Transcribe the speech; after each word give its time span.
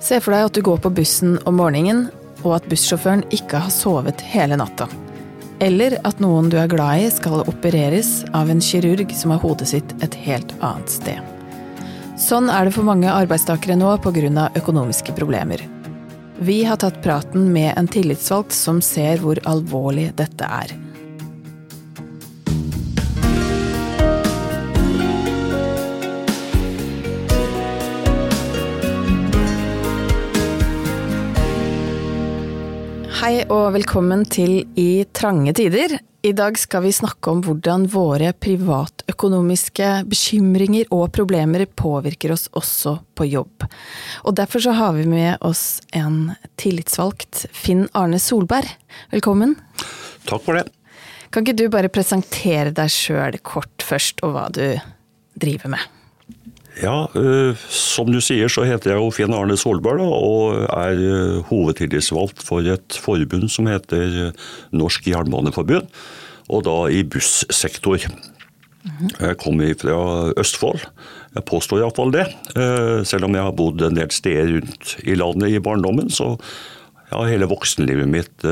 Se 0.00 0.20
for 0.22 0.34
deg 0.34 0.46
at 0.46 0.54
du 0.54 0.62
går 0.62 0.78
på 0.82 0.92
bussen 0.94 1.36
om 1.48 1.58
morgenen, 1.58 2.06
og 2.44 2.60
at 2.60 2.68
bussjåføren 2.70 3.24
ikke 3.34 3.60
har 3.64 3.72
sovet 3.74 4.22
hele 4.30 4.58
natta. 4.60 4.86
Eller 5.64 5.96
at 6.06 6.20
noen 6.22 6.50
du 6.52 6.58
er 6.60 6.70
glad 6.70 7.02
i 7.02 7.08
skal 7.10 7.42
opereres 7.50 8.22
av 8.36 8.50
en 8.50 8.62
kirurg 8.62 9.10
som 9.18 9.34
har 9.34 9.42
hodet 9.42 9.72
sitt 9.72 9.94
et 10.04 10.14
helt 10.22 10.54
annet 10.60 10.92
sted. 10.92 11.18
Sånn 12.18 12.50
er 12.50 12.66
det 12.66 12.74
for 12.74 12.86
mange 12.86 13.10
arbeidstakere 13.10 13.76
nå 13.78 13.96
pga. 14.02 14.50
økonomiske 14.54 15.14
problemer. 15.18 15.62
Vi 16.38 16.62
har 16.64 16.76
tatt 16.78 17.02
praten 17.02 17.52
med 17.52 17.74
en 17.76 17.88
tillitsvalgt 17.90 18.54
som 18.54 18.80
ser 18.82 19.18
hvor 19.18 19.38
alvorlig 19.44 20.12
dette 20.14 20.46
er. 20.46 20.87
Hei 33.18 33.40
og 33.50 33.72
velkommen 33.74 34.20
til 34.30 34.60
I 34.78 35.02
trange 35.10 35.50
tider. 35.58 35.96
I 36.22 36.30
dag 36.38 36.54
skal 36.54 36.84
vi 36.84 36.92
snakke 36.94 37.32
om 37.32 37.40
hvordan 37.42 37.88
våre 37.90 38.28
privatøkonomiske 38.30 39.88
bekymringer 40.06 40.86
og 40.94 41.10
problemer 41.16 41.64
påvirker 41.66 42.36
oss 42.36 42.46
også 42.54 42.94
på 43.18 43.26
jobb. 43.26 43.66
Og 44.22 44.38
derfor 44.38 44.62
så 44.62 44.76
har 44.78 44.94
vi 44.94 45.08
med 45.10 45.42
oss 45.42 45.80
en 45.98 46.36
tillitsvalgt, 46.62 47.48
Finn 47.50 47.88
Arne 47.90 48.22
Solberg. 48.22 48.70
Velkommen. 49.10 49.58
Takk 50.30 50.46
for 50.46 50.60
det. 50.60 50.68
Kan 51.34 51.42
ikke 51.42 51.58
du 51.58 51.66
bare 51.74 51.90
presentere 51.90 52.70
deg 52.70 52.94
sjøl 52.94 53.42
kort 53.42 53.82
først, 53.82 54.22
og 54.22 54.38
hva 54.38 54.46
du 54.54 54.62
driver 55.34 55.74
med? 55.74 55.97
Ja, 56.78 57.08
uh, 57.14 57.58
som 57.72 58.10
du 58.12 58.20
sier 58.22 58.50
så 58.52 58.64
heter 58.66 58.92
jeg 58.92 59.02
jo 59.02 59.10
Finn 59.14 59.34
Arne 59.34 59.56
Solberg 59.58 60.00
da, 60.02 60.06
og 60.06 60.64
er 60.68 61.00
uh, 61.02 61.38
hovedtillitsvalgt 61.50 62.42
for 62.44 62.66
et 62.70 62.98
forbund 63.02 63.48
som 63.50 63.70
heter 63.70 64.32
Norsk 64.76 65.08
Jernbaneforbund, 65.10 65.90
og 66.48 66.64
da 66.68 66.76
i 66.94 67.02
bussektor. 67.02 68.06
Mm. 68.86 69.08
Jeg 69.10 69.38
kommer 69.42 69.74
fra 69.80 69.98
Østfold, 70.38 70.86
jeg 71.34 71.46
påstår 71.50 71.82
iallfall 71.82 72.14
det. 72.14 72.24
Selv 73.06 73.26
om 73.26 73.34
jeg 73.36 73.44
har 73.44 73.56
bodd 73.58 73.82
en 73.84 73.98
del 73.98 74.08
steder 74.14 74.48
rundt 74.54 74.94
i 75.04 75.16
landet 75.18 75.52
i 75.52 75.60
barndommen, 75.60 76.08
så 76.08 76.30
har 77.10 77.28
hele 77.28 77.50
voksenlivet 77.50 78.08
mitt 78.08 78.46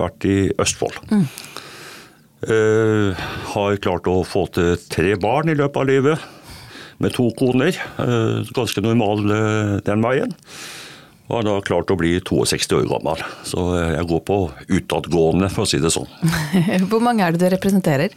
vært 0.00 0.26
i 0.26 0.38
Østfold. 0.58 0.98
Mm. 1.12 1.28
har 3.52 3.78
klart 3.84 4.10
å 4.10 4.16
få 4.26 4.48
til 4.56 4.74
tre 4.90 5.14
barn 5.20 5.52
i 5.52 5.56
løpet 5.58 5.80
av 5.84 5.88
livet 5.92 6.26
med 7.02 7.14
to 7.16 7.30
koner. 7.38 7.76
Eh, 8.02 8.50
ganske 8.56 8.82
normal 8.84 9.24
eh, 9.30 9.72
den 9.86 10.04
veien. 10.04 10.34
Og 11.28 11.36
har 11.36 11.44
da 11.44 11.54
klart 11.60 11.90
å 11.92 11.96
bli 12.00 12.14
62 12.24 12.72
år 12.78 12.86
gammel. 12.88 13.20
Så 13.44 13.60
jeg 13.76 14.06
går 14.08 14.22
på 14.24 14.38
utadgående, 14.78 15.50
for 15.52 15.66
å 15.66 15.68
si 15.68 15.80
det 15.82 15.90
sånn. 15.92 16.08
Hvor 16.88 17.04
mange 17.04 17.26
er 17.26 17.36
det 17.36 17.42
du 17.42 17.50
representerer? 17.52 18.14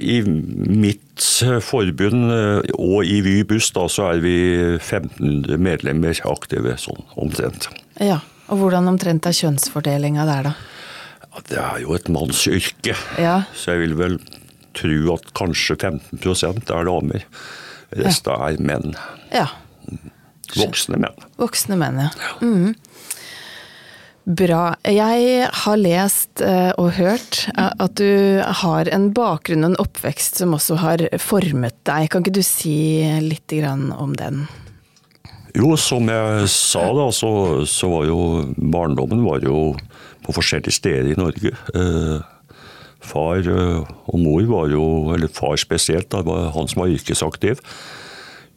I 0.00 0.16
mitt 0.24 1.26
forbund 1.66 2.32
eh, 2.32 2.72
og 2.80 3.04
i 3.04 3.20
Vy 3.26 3.36
buss 3.48 3.68
da, 3.76 3.84
så 3.92 4.14
er 4.14 4.24
vi 4.24 4.34
1500 4.78 5.60
medlemmer 5.60 6.24
aktive, 6.32 6.78
sånn 6.80 7.04
omtrent. 7.20 7.68
Ja, 8.00 8.22
Og 8.50 8.64
hvordan 8.64 8.88
omtrent 8.90 9.28
er 9.28 9.36
kjønnsfordelinga 9.36 10.24
der, 10.26 10.48
da? 10.50 10.56
Det 11.46 11.60
er 11.62 11.82
jo 11.84 11.94
et 11.94 12.08
mannsyrke, 12.10 12.96
ja. 13.20 13.36
så 13.54 13.76
jeg 13.76 13.84
vil 13.84 13.92
vel 14.00 14.16
tro 14.78 15.14
at 15.14 15.32
kanskje 15.38 15.76
15% 15.78 16.70
er 16.70 16.88
damer. 16.88 17.26
Resten 17.90 18.36
ja. 18.36 18.50
er 18.50 18.62
menn. 18.62 18.94
Ja. 19.34 19.48
Voksne 20.56 21.00
menn. 21.00 21.26
Voksne 21.40 21.78
menn, 21.80 21.98
ja. 22.06 22.10
Mm. 22.42 22.74
Bra. 24.30 24.76
Jeg 24.86 25.46
har 25.64 25.78
lest 25.80 26.42
eh, 26.44 26.70
og 26.78 26.92
hørt 27.00 27.46
eh, 27.56 27.70
at 27.82 27.96
du 27.98 28.42
har 28.62 28.90
en 28.92 29.08
bakgrunn 29.16 29.64
og 29.64 29.72
en 29.72 29.80
oppvekst 29.82 30.42
som 30.42 30.54
også 30.54 30.78
har 30.82 31.06
formet 31.22 31.78
deg. 31.88 32.10
Kan 32.12 32.22
ikke 32.22 32.36
du 32.38 32.44
si 32.46 33.02
litt 33.24 33.54
om 33.64 34.14
den? 34.18 34.44
Jo, 35.56 35.74
som 35.80 36.06
jeg 36.06 36.50
sa 36.52 36.84
da, 36.94 37.08
så, 37.10 37.30
så 37.66 37.90
var 37.90 38.06
jo 38.06 38.20
barndommen 38.54 39.24
var 39.26 39.42
jo 39.42 39.72
på 40.22 40.34
forskjellige 40.36 40.76
steder 40.78 41.10
i 41.10 41.18
Norge. 41.18 41.56
Far 43.00 43.46
eh, 43.48 43.80
og 43.80 44.20
mor 44.20 44.44
var 44.50 44.68
jo, 44.72 44.84
eller 45.14 45.30
far 45.32 45.56
spesielt, 45.60 46.10
da, 46.12 46.22
var 46.26 46.50
han 46.56 46.68
som 46.68 46.82
var 46.82 46.92
yrkesaktiv. 46.92 47.62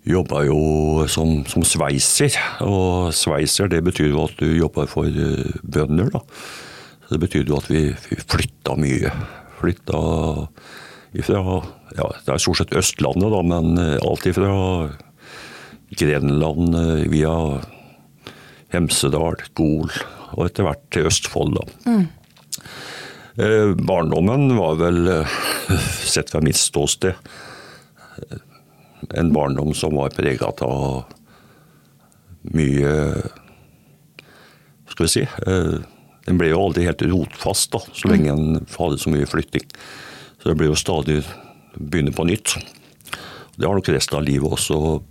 Jobba 0.03 0.41
jo 0.43 1.05
som, 1.07 1.45
som, 1.47 1.63
sveiser, 1.63 2.35
og 2.65 3.13
sveiser 3.15 3.71
det 3.71 3.79
betyr 3.87 4.11
jo 4.11 4.25
at 4.25 4.35
du 4.41 4.49
jobber 4.51 4.89
for 4.91 5.07
eh, 5.07 5.53
bønder. 5.63 6.11
da. 6.11 6.23
Så 7.07 7.15
Det 7.15 7.21
betyr 7.23 7.47
jo 7.47 7.59
at 7.61 7.69
vi, 7.71 7.85
vi 8.09 8.19
flytta 8.19 8.75
mye. 8.79 9.13
Flytta 9.61 10.01
ifra 11.13 11.39
ja, 11.93 12.07
Det 12.25 12.33
er 12.33 12.41
stort 12.41 12.59
sett 12.59 12.75
Østlandet, 12.75 13.31
da, 13.31 13.39
men 13.47 13.79
eh, 13.79 14.01
alt 14.03 14.27
ifra 14.27 14.51
Grenland 15.93 16.73
via 17.13 17.35
Hemsedal, 18.73 19.37
Gol 19.53 19.91
og 20.33 20.47
etter 20.47 20.65
hvert 20.65 20.83
til 20.91 21.07
Østfold. 21.07 21.59
da. 21.59 21.65
Mm. 21.87 22.07
Eh, 23.35 23.75
barndommen 23.75 24.57
var 24.57 24.75
vel, 24.75 25.07
eh, 25.07 25.27
sett 26.05 26.29
fra 26.29 26.41
mitt 26.41 26.55
ståsted, 26.55 27.13
en 29.09 29.33
barndom 29.33 29.73
som 29.73 29.95
var 29.95 30.09
prega 30.09 30.51
av 30.61 31.05
mye 32.53 32.91
Skal 34.87 35.05
vi 35.05 35.09
si 35.09 35.21
eh, 35.21 35.79
Den 36.27 36.37
ble 36.37 36.51
jo 36.51 36.61
aldri 36.67 36.85
helt 36.85 37.01
rotfast, 37.01 37.71
da, 37.73 37.81
så 37.91 38.11
lenge 38.11 38.29
en 38.31 38.67
hadde 38.77 38.99
så 39.01 39.09
mye 39.11 39.27
flytting. 39.27 39.65
Så 40.37 40.51
det 40.51 40.55
ble 40.59 40.69
jo 40.69 40.77
stadig 40.77 41.17
begynne 41.73 42.13
på 42.15 42.27
nytt. 42.29 42.53
Det 43.57 43.65
har 43.65 43.75
nok 43.75 43.89
resten 43.91 44.19
av 44.19 44.23
livet 44.23 44.53
også 44.55 45.01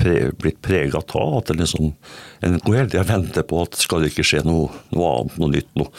pre, 0.00 0.32
blitt 0.32 0.58
prega 0.64 0.98
av. 1.04 1.36
At 1.38 1.52
det 1.52 1.60
liksom, 1.60 1.92
en 2.40 2.58
går 2.64 2.80
hele 2.80 2.90
tida 2.90 3.04
venter 3.06 3.46
på 3.46 3.60
at 3.62 3.78
skal 3.78 4.02
det 4.02 4.10
ikke 4.10 4.26
skje 4.26 4.42
noe, 4.48 4.72
noe 4.96 5.12
annet, 5.12 5.38
noe 5.38 5.54
nytt. 5.54 5.70
noe 5.78 5.92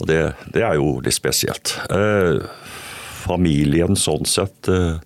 og 0.00 0.08
det, 0.10 0.20
det 0.52 0.62
er 0.66 0.76
jo 0.78 0.98
litt 1.04 1.16
spesielt. 1.16 1.72
Eh, 1.90 2.42
familien 3.26 3.96
sånn 3.98 4.26
sett 4.28 4.70
eh, 4.72 4.98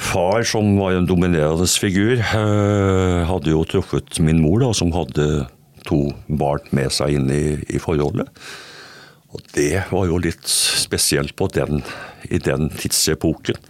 Far, 0.00 0.40
som 0.48 0.78
var 0.78 0.94
en 0.96 1.04
dominerende 1.04 1.66
figur, 1.68 2.16
eh, 2.16 3.18
hadde 3.28 3.52
jo 3.52 3.66
truffet 3.68 4.16
min 4.24 4.40
mor, 4.40 4.62
da, 4.62 4.70
som 4.72 4.94
hadde 4.96 5.26
to 5.84 6.06
barn 6.40 6.64
med 6.76 6.88
seg 6.94 7.18
inn 7.18 7.28
i, 7.28 7.58
i 7.68 7.80
forholdet. 7.82 8.30
Og 9.30 9.44
det 9.54 9.84
var 9.92 10.08
jo 10.08 10.16
litt 10.18 10.48
spesielt 10.48 11.36
den, 11.54 11.84
i 12.32 12.40
den 12.42 12.70
tidsepoken. 12.72 13.60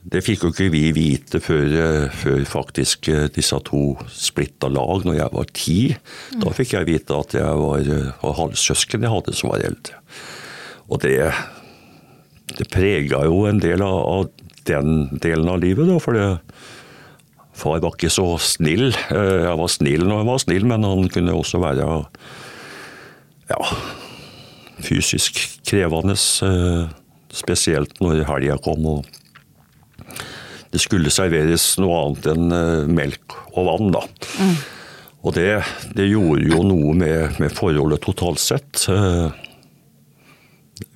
Det 0.00 0.22
fikk 0.24 0.46
jo 0.46 0.50
ikke 0.54 0.70
vi 0.72 0.86
vite 0.96 1.42
før, 1.44 1.66
eh, 1.76 2.14
før, 2.22 2.40
faktisk 2.48 3.10
eh, 3.12 3.26
disse 3.34 3.56
to 3.68 3.98
splitta 4.08 4.70
lag, 4.72 5.04
når 5.04 5.18
jeg 5.18 5.32
var 5.34 5.50
ti. 5.52 5.80
Mm. 6.32 6.40
Da 6.40 6.52
fikk 6.56 6.72
jeg 6.78 6.88
vite 6.88 7.18
at 7.18 7.36
jeg 7.36 7.58
var, 7.60 7.84
var 7.84 8.30
eh, 8.30 8.38
halvsøsken 8.38 9.04
jeg 9.04 9.12
hadde 9.12 9.36
som 9.36 9.52
var 9.52 9.66
eldre. 9.68 10.00
Og 10.88 11.02
det, 11.04 11.18
det 12.56 12.68
prega 12.72 13.26
jo 13.28 13.44
en 13.50 13.60
del 13.60 13.84
av, 13.84 13.98
av, 14.00 14.48
den 14.70 15.20
delen 15.20 15.52
av 15.52 15.60
livet, 15.60 15.88
da, 15.88 16.00
for 16.00 16.16
det, 16.16 16.26
far 17.60 17.84
var 17.84 17.92
ikke 17.92 18.12
så 18.12 18.26
snill. 18.40 18.88
Jeg 19.10 19.56
var 19.60 19.70
snill 19.72 20.08
når 20.08 20.22
jeg 20.22 20.30
var 20.30 20.42
snill, 20.46 20.68
men 20.68 20.88
han 20.88 21.08
kunne 21.12 21.36
også 21.36 21.60
være 21.60 21.86
ja, 23.52 23.60
fysisk 24.84 25.40
krevende. 25.68 26.16
Spesielt 27.30 28.00
når 28.00 28.24
helga 28.28 28.56
kom. 28.64 28.86
og 28.96 29.19
det 30.70 30.80
skulle 30.82 31.12
serveres 31.12 31.72
noe 31.82 31.98
annet 32.04 32.28
enn 32.30 32.54
eh, 32.54 32.90
melk 32.90 33.36
og 33.52 33.66
vann, 33.66 33.94
da. 33.94 34.04
Mm. 34.38 34.56
Og 35.20 35.36
det, 35.36 35.48
det, 35.96 36.08
gjorde 36.08 36.48
jo 36.48 36.64
noe 36.64 36.96
med, 36.96 37.40
med 37.42 37.52
forholdet 37.52 38.00
totalt 38.06 38.40
sett. 38.40 38.86
Uh, 38.88 39.28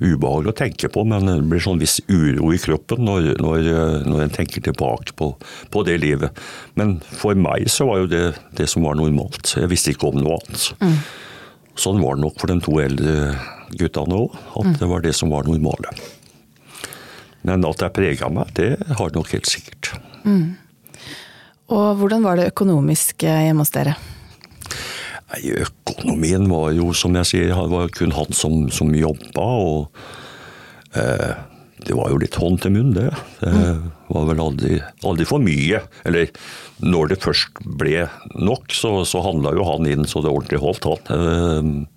ubehagelig 0.00 0.54
å 0.54 0.56
tenke 0.56 0.88
på, 0.88 1.02
men 1.04 1.28
det 1.28 1.34
blir 1.50 1.60
sånn 1.60 1.82
viss 1.82 1.98
uro 2.08 2.48
i 2.54 2.60
kroppen 2.62 3.04
når, 3.04 3.34
når, 3.42 3.68
når 4.08 4.22
en 4.24 4.32
tenker 4.32 4.64
tilbake 4.64 5.12
på, 5.18 5.34
på, 5.68 5.84
det 5.84 5.98
livet. 6.00 6.40
Men 6.78 6.96
for 7.04 7.36
meg 7.36 7.68
så 7.72 7.90
var 7.90 8.00
jo 8.00 8.08
det 8.14 8.24
det 8.56 8.70
som 8.70 8.86
var 8.86 8.96
normalt. 8.96 9.56
Jeg 9.58 9.68
visste 9.68 9.92
ikke 9.92 10.08
om 10.08 10.22
noe 10.22 10.38
annet. 10.38 10.70
Mm. 10.80 10.96
Sånn 11.84 12.00
var 12.00 12.16
det 12.16 12.24
nok 12.24 12.40
for 12.40 12.48
de 12.48 12.60
to 12.64 12.78
eldre 12.80 13.34
guttene 13.74 14.24
òg, 14.24 14.36
at 14.54 14.70
mm. 14.70 14.76
det 14.80 14.92
var 14.94 15.04
det 15.04 15.16
som 15.18 15.34
var 15.34 15.48
normale. 15.50 15.92
Men 17.44 17.64
at 17.68 17.80
det 17.80 17.88
har 17.88 17.94
prega 17.94 18.30
meg, 18.32 18.52
det 18.56 18.70
har 18.98 19.12
det 19.12 19.18
nok 19.18 19.32
helt 19.34 19.48
sikkert. 19.50 19.92
Mm. 20.24 20.56
Og 21.74 21.86
hvordan 22.00 22.24
var 22.24 22.40
det 22.40 22.50
økonomisk 22.52 23.24
eh, 23.28 23.46
hjemme 23.46 23.64
hos 23.64 23.72
dere? 23.74 23.96
Nei, 25.32 25.40
Økonomien 25.64 26.46
var 26.50 26.70
jo, 26.76 26.92
som 26.96 27.16
jeg 27.20 27.30
sier, 27.30 27.54
det 27.54 27.72
var 27.72 27.90
kun 27.94 28.14
han 28.16 28.36
som, 28.36 28.68
som 28.72 28.92
jobba. 28.96 29.44
Og 29.64 30.96
eh, 30.96 31.32
det 31.84 31.96
var 31.96 32.12
jo 32.12 32.20
litt 32.20 32.36
hånd 32.40 32.60
til 32.62 32.74
munn, 32.76 32.92
det. 32.96 33.10
Det 33.40 33.64
var 34.14 34.28
vel 34.28 34.40
aldri, 34.44 34.78
aldri 35.04 35.26
for 35.28 35.42
mye. 35.42 35.82
Eller 36.08 36.30
når 36.84 37.12
det 37.12 37.22
først 37.24 37.60
ble 37.80 38.06
nok, 38.36 38.72
så, 38.72 38.96
så 39.08 39.24
handla 39.24 39.54
jo 39.56 39.66
han 39.68 39.88
inn 39.90 40.08
så 40.08 40.22
det 40.24 40.32
ordentlig 40.32 40.62
holdt, 40.62 40.88
han. 40.88 41.12
Eh, 41.16 41.92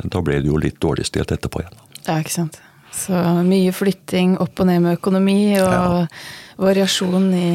men 0.00 0.12
da 0.12 0.24
ble 0.24 0.40
det 0.42 0.50
jo 0.50 0.60
litt 0.60 0.80
dårlig 0.82 1.06
stilt 1.08 1.32
etterpå 1.34 1.62
igjen. 1.62 1.80
Ja, 2.08 2.18
ikke 2.18 2.34
sant. 2.34 2.60
Så 2.92 3.16
mye 3.46 3.72
flytting 3.74 4.36
opp 4.42 4.60
og 4.60 4.68
ned 4.68 4.82
med 4.84 4.98
økonomi, 4.98 5.56
og 5.62 5.72
Ja. 5.72 6.06
variasjon 6.60 7.30
i 7.34 7.50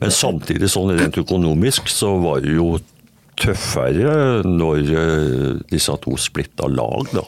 Men 0.00 0.10
samtidig, 0.10 0.68
sånn 0.72 0.94
rent 0.96 1.16
økonomisk, 1.20 1.88
så 1.92 2.14
var 2.22 2.40
det 2.40 2.54
jo 2.56 2.78
tøffere 3.40 4.42
når 4.44 4.78
eh, 4.96 5.60
disse 5.70 5.92
to 6.04 6.16
splitta 6.20 6.68
lag, 6.68 7.08
da. 7.12 7.24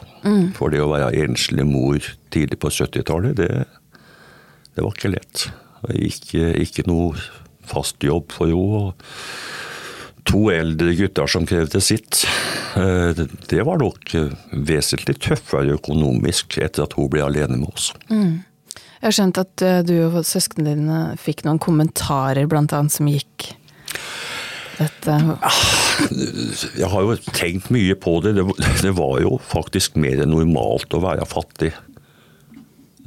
For 0.57 0.69
det 0.69 0.79
å 0.81 0.89
være 0.89 1.11
enslig 1.25 1.65
mor 1.65 1.99
tidlig 2.33 2.59
på 2.61 2.69
70-tallet, 2.69 3.35
det, 3.37 3.65
det 4.75 4.83
var 4.85 4.93
ikke 4.93 5.11
lett. 5.13 5.47
Ikke, 5.93 6.53
ikke 6.63 6.85
noe 6.87 7.13
fast 7.65 8.01
jobb 8.05 8.31
for 8.31 8.47
henne. 8.47 8.93
To 10.29 10.45
eldre 10.53 10.93
gutter 10.95 11.27
som 11.27 11.45
krevde 11.45 11.81
sitt. 11.83 12.23
Eh, 12.75 13.13
det- 13.49 13.63
var 13.63 13.77
nok 13.77 14.13
eh, 14.15 14.29
vesentlig 14.51 15.19
tøffere 15.21 15.75
økonomisk 15.77 16.57
etter 16.57 16.83
at 16.87 16.93
hun 16.97 17.09
ble 17.09 17.21
alene 17.25 17.57
med 17.57 17.69
oss. 17.69 17.91
Jeg 18.09 19.09
har 19.09 19.11
skjønt 19.17 19.37
at 19.41 19.61
eh, 19.61 19.81
du 19.83 19.93
og 20.07 20.23
søsknene 20.25 20.75
dine 20.77 20.99
fikk 21.19 21.43
noen 21.45 21.59
kommentarer, 21.59 22.47
blant 22.47 22.73
annet, 22.73 22.91
som 22.95 23.09
gikk 23.11 23.53
dette 24.79 25.17
Jeg 26.79 26.89
har 26.89 27.01
jo 27.05 27.15
tenkt 27.35 27.69
mye 27.69 27.93
på 27.93 28.15
det. 28.25 28.33
Det, 28.81 28.93
var 28.97 29.19
jo 29.21 29.37
faktisk 29.37 29.95
mer 30.01 30.23
normalt 30.25 30.95
å 30.97 31.03
være 31.03 31.27
fattig 31.29 31.73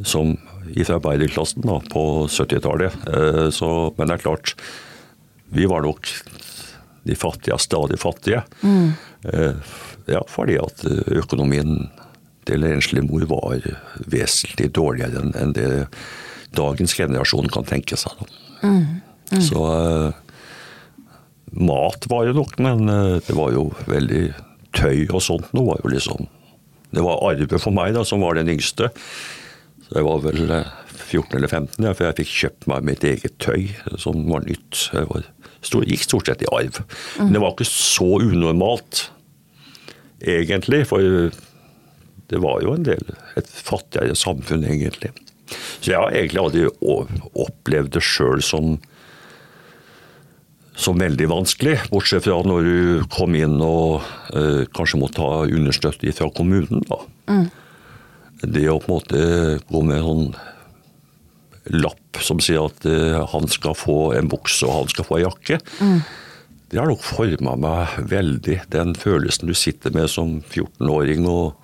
som 0.04 0.36
fra 0.76 0.98
arbeiderklassen 0.98 1.64
da, 1.64 1.78
på 1.90 2.26
70-tallet. 2.28 2.94
Eh, 3.08 3.48
Men 3.96 4.08
det 4.08 4.14
er 4.18 4.22
klart, 4.22 4.54
vi 5.50 5.66
var 5.66 5.82
nok 5.82 6.06
de 7.06 7.17
fattige 7.19 7.55
er 7.55 7.62
stadig 7.62 7.99
fattige. 8.03 8.43
Mm. 8.62 8.93
Ja, 10.06 10.20
fordi 10.31 10.58
at 10.61 10.85
økonomien 11.14 11.88
til 12.47 12.67
enslig 12.67 13.03
mor 13.06 13.25
var 13.31 13.64
vesentlig 14.06 14.69
dårligere 14.76 15.25
enn 15.35 15.55
det 15.56 15.70
dagens 16.56 16.94
generasjon 16.97 17.50
kan 17.53 17.67
tenke 17.67 17.99
seg. 17.99 18.14
Da. 18.20 19.41
Så 19.43 19.62
eh, 19.67 20.14
mat 21.67 22.08
var 22.11 22.29
jo 22.29 22.37
nok, 22.38 22.56
men 22.62 22.88
eh, 22.93 23.19
det 23.26 23.37
var 23.37 23.52
jo 23.55 23.69
veldig 23.91 24.25
tøy 24.76 25.06
og 25.09 25.23
sånt 25.25 25.52
noe 25.56 25.73
var 25.73 25.85
jo 25.85 25.93
liksom 25.94 26.26
Det 26.94 27.02
var 27.02 27.23
arve 27.26 27.59
for 27.61 27.75
meg, 27.75 27.94
da, 27.97 28.05
som 28.06 28.23
var 28.23 28.38
den 28.38 28.49
yngste. 28.49 28.88
Så 29.87 29.99
jeg 29.99 30.06
var 30.06 30.23
vel 30.25 30.52
eh, 30.55 30.75
14 31.06 31.37
eller 31.38 31.50
15, 31.50 31.85
ja, 31.85 31.93
for 31.93 32.06
jeg 32.06 32.19
fikk 32.23 32.35
kjøpt 32.41 32.69
meg 32.70 32.87
mitt 32.87 33.05
eget 33.05 33.37
tøy 33.43 33.69
som 34.00 34.23
var 34.31 34.47
nytt. 34.47 34.87
Jeg 34.94 35.11
var, 35.11 35.26
gikk 35.66 36.06
stort 36.06 36.30
sett 36.30 36.44
i 36.44 36.50
arv. 36.52 36.80
Men 37.18 37.34
det 37.34 37.42
var 37.42 37.54
ikke 37.54 37.68
så 37.68 38.08
unormalt, 38.22 39.06
egentlig. 40.22 40.84
For 40.90 41.30
det 42.30 42.42
var 42.42 42.64
jo 42.64 42.74
en 42.74 42.86
del 42.86 43.14
et 43.38 43.48
fattigere 43.48 44.16
samfunn, 44.18 44.66
egentlig. 44.66 45.12
Så 45.80 45.92
jeg 45.92 46.00
har 46.00 46.14
egentlig 46.14 46.42
aldri 46.42 46.66
opplevd 47.46 47.94
det 47.96 48.04
sjøl 48.04 48.42
som 48.44 48.76
som 50.76 50.98
veldig 51.00 51.24
vanskelig, 51.30 51.78
bortsett 51.88 52.26
fra 52.26 52.36
når 52.44 52.66
du 52.66 53.04
kom 53.08 53.32
inn 53.38 53.54
og 53.64 54.04
eh, 54.36 54.66
kanskje 54.76 55.00
måtte 55.00 55.22
ta 55.22 55.46
understøtte 55.48 56.12
fra 56.12 56.28
kommunen. 56.36 56.82
da. 56.84 56.98
Det 58.44 58.66
å 58.68 58.76
på 58.82 58.90
en 58.90 58.98
måte 58.98 59.22
gå 59.70 59.82
med 59.88 60.04
sånn 60.04 60.26
lapp 61.74 62.20
som 62.22 62.40
sier 62.42 62.68
at 62.68 62.86
eh, 62.88 63.18
han 63.32 63.48
skal 63.50 63.74
få 63.78 63.98
en 64.18 64.30
bukse 64.30 64.66
og 64.68 64.82
han 64.82 64.92
skal 64.92 65.08
få 65.08 65.18
en 65.18 65.26
jakke, 65.26 65.58
det 66.66 66.80
har 66.80 66.88
nok 66.90 67.02
forma 67.06 67.54
meg 67.62 67.98
veldig. 68.10 68.56
Den 68.74 68.96
følelsen 68.98 69.46
du 69.46 69.54
sitter 69.54 69.92
med 69.94 70.10
som 70.10 70.40
14-åring 70.42 71.28
og 71.30 71.54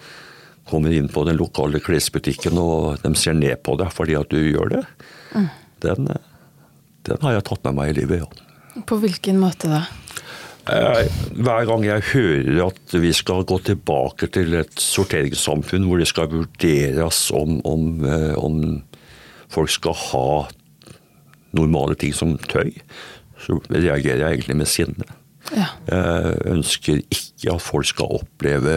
kommer 0.71 0.95
inn 0.95 1.09
på 1.11 1.25
den 1.27 1.41
lokale 1.41 1.81
klesbutikken 1.83 2.59
og 2.63 3.03
de 3.03 3.11
ser 3.19 3.35
ned 3.35 3.65
på 3.67 3.75
deg 3.81 3.91
fordi 3.93 4.15
at 4.19 4.31
du 4.31 4.39
gjør 4.39 4.77
det, 4.77 4.85
den, 5.83 6.07
eh, 6.13 6.23
den 7.09 7.27
har 7.27 7.39
jeg 7.39 7.49
tatt 7.51 7.67
med 7.67 7.81
meg 7.81 7.93
i 7.93 7.99
livet, 8.03 8.23
ja. 8.23 8.81
På 8.89 8.97
hvilken 9.03 9.43
måte 9.43 9.69
da? 9.69 9.83
Eh, 10.71 11.11
Hver 11.35 11.67
gang 11.67 11.83
jeg 11.85 12.07
hører 12.13 12.63
at 12.69 12.95
vi 13.03 13.11
skal 13.13 13.43
gå 13.45 13.59
tilbake 13.67 14.31
til 14.33 14.55
et 14.61 14.79
sorteringssamfunn 14.79 15.89
hvor 15.91 15.99
det 15.99 16.07
skal 16.09 16.31
vurderes 16.31 17.25
om, 17.35 17.59
om, 17.67 18.07
om 18.39 18.63
folk 19.53 19.73
skal 19.73 19.97
ha 20.09 20.27
normale 21.53 21.97
ting 22.01 22.15
som 22.17 22.37
tøy, 22.49 22.73
så 23.43 23.59
reagerer 23.69 24.23
jeg 24.23 24.39
egentlig 24.39 24.57
med 24.63 24.71
sinne. 24.71 25.09
Ja. 25.53 25.69
Jeg 25.89 26.39
ønsker 26.53 27.03
ikke 27.03 27.57
at 27.57 27.65
folk 27.65 27.89
skal 27.91 28.17
oppleve 28.21 28.77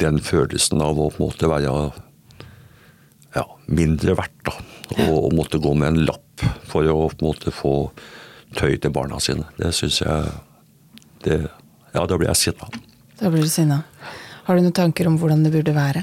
den 0.00 0.20
følelsen 0.22 0.82
av 0.82 0.98
å 0.98 1.10
på 1.12 1.20
en 1.20 1.26
måte 1.26 1.50
være 1.50 1.74
ja, 3.36 3.44
mindre 3.66 4.16
verdt. 4.18 4.38
Da. 4.48 4.56
Og, 5.06 5.18
og 5.26 5.36
måtte 5.36 5.60
gå 5.62 5.72
med 5.78 5.92
en 5.92 6.02
lapp 6.08 6.46
for 6.68 6.88
å 6.88 7.06
på 7.10 7.22
en 7.22 7.28
måte 7.28 7.52
få 7.54 7.74
tøy 8.56 8.76
til 8.80 8.92
barna 8.94 9.20
sine. 9.22 9.46
Det 9.58 9.72
syns 9.76 10.02
jeg 10.02 10.32
det, 11.26 11.44
Ja, 11.92 12.06
da 12.08 12.16
blir 12.16 12.30
jeg 12.30 12.40
sinna. 12.40 12.68
Da 13.20 13.30
blir 13.30 13.44
du 13.44 13.52
sinna. 13.52 13.82
Har 14.46 14.56
du 14.56 14.64
noen 14.64 14.74
tanker 14.74 15.06
om 15.06 15.18
hvordan 15.20 15.44
det 15.44 15.52
burde 15.54 15.74
være? 15.76 16.02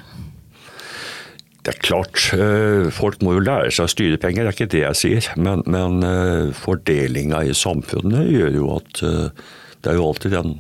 Det 1.70 1.76
er 1.76 1.84
klart, 1.86 2.22
eh, 2.34 2.88
folk 2.90 3.20
må 3.22 3.36
jo 3.36 3.44
lære 3.46 3.70
seg 3.70 3.86
å 3.86 3.92
styre 3.92 4.18
penger, 4.18 4.42
det 4.42 4.50
er 4.50 4.56
ikke 4.56 4.74
det 4.74 4.80
jeg 4.82 4.98
sier. 4.98 5.26
Men, 5.38 5.62
men 5.70 6.02
eh, 6.02 6.48
fordelinga 6.58 7.44
i 7.46 7.52
samfunnet 7.54 8.26
gjør 8.34 8.56
jo 8.56 8.70
at 8.74 9.02
eh, 9.06 9.44
det 9.78 9.92
er 9.92 10.00
jo 10.00 10.08
alltid 10.08 10.34
den 10.34 10.56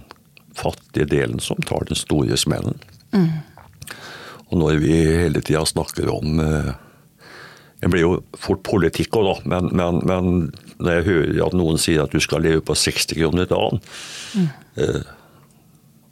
fattige 0.54 1.08
delen 1.10 1.42
som 1.42 1.58
tar 1.66 1.88
den 1.90 1.98
store 1.98 2.38
smellen. 2.38 2.78
Og 4.52 4.62
når 4.62 4.78
vi 4.84 5.00
hele 5.02 5.42
tida 5.42 5.64
snakker 5.66 6.12
om 6.14 6.38
Det 7.80 7.88
blir 7.90 8.04
jo 8.04 8.12
fort 8.38 8.62
politikk 8.68 9.18
òg, 9.18 9.30
da. 9.30 9.36
Men, 9.50 9.70
men, 9.74 9.98
men 10.06 10.30
når 10.78 11.00
jeg 11.00 11.08
hører 11.08 11.42
at 11.48 11.58
noen 11.58 11.82
sier 11.82 12.04
at 12.04 12.14
du 12.14 12.22
skal 12.22 12.44
leve 12.46 12.62
på 12.62 12.76
60 12.78 13.18
kroner 13.18 13.50
dagen, 13.50 13.82
mm. 14.36 14.50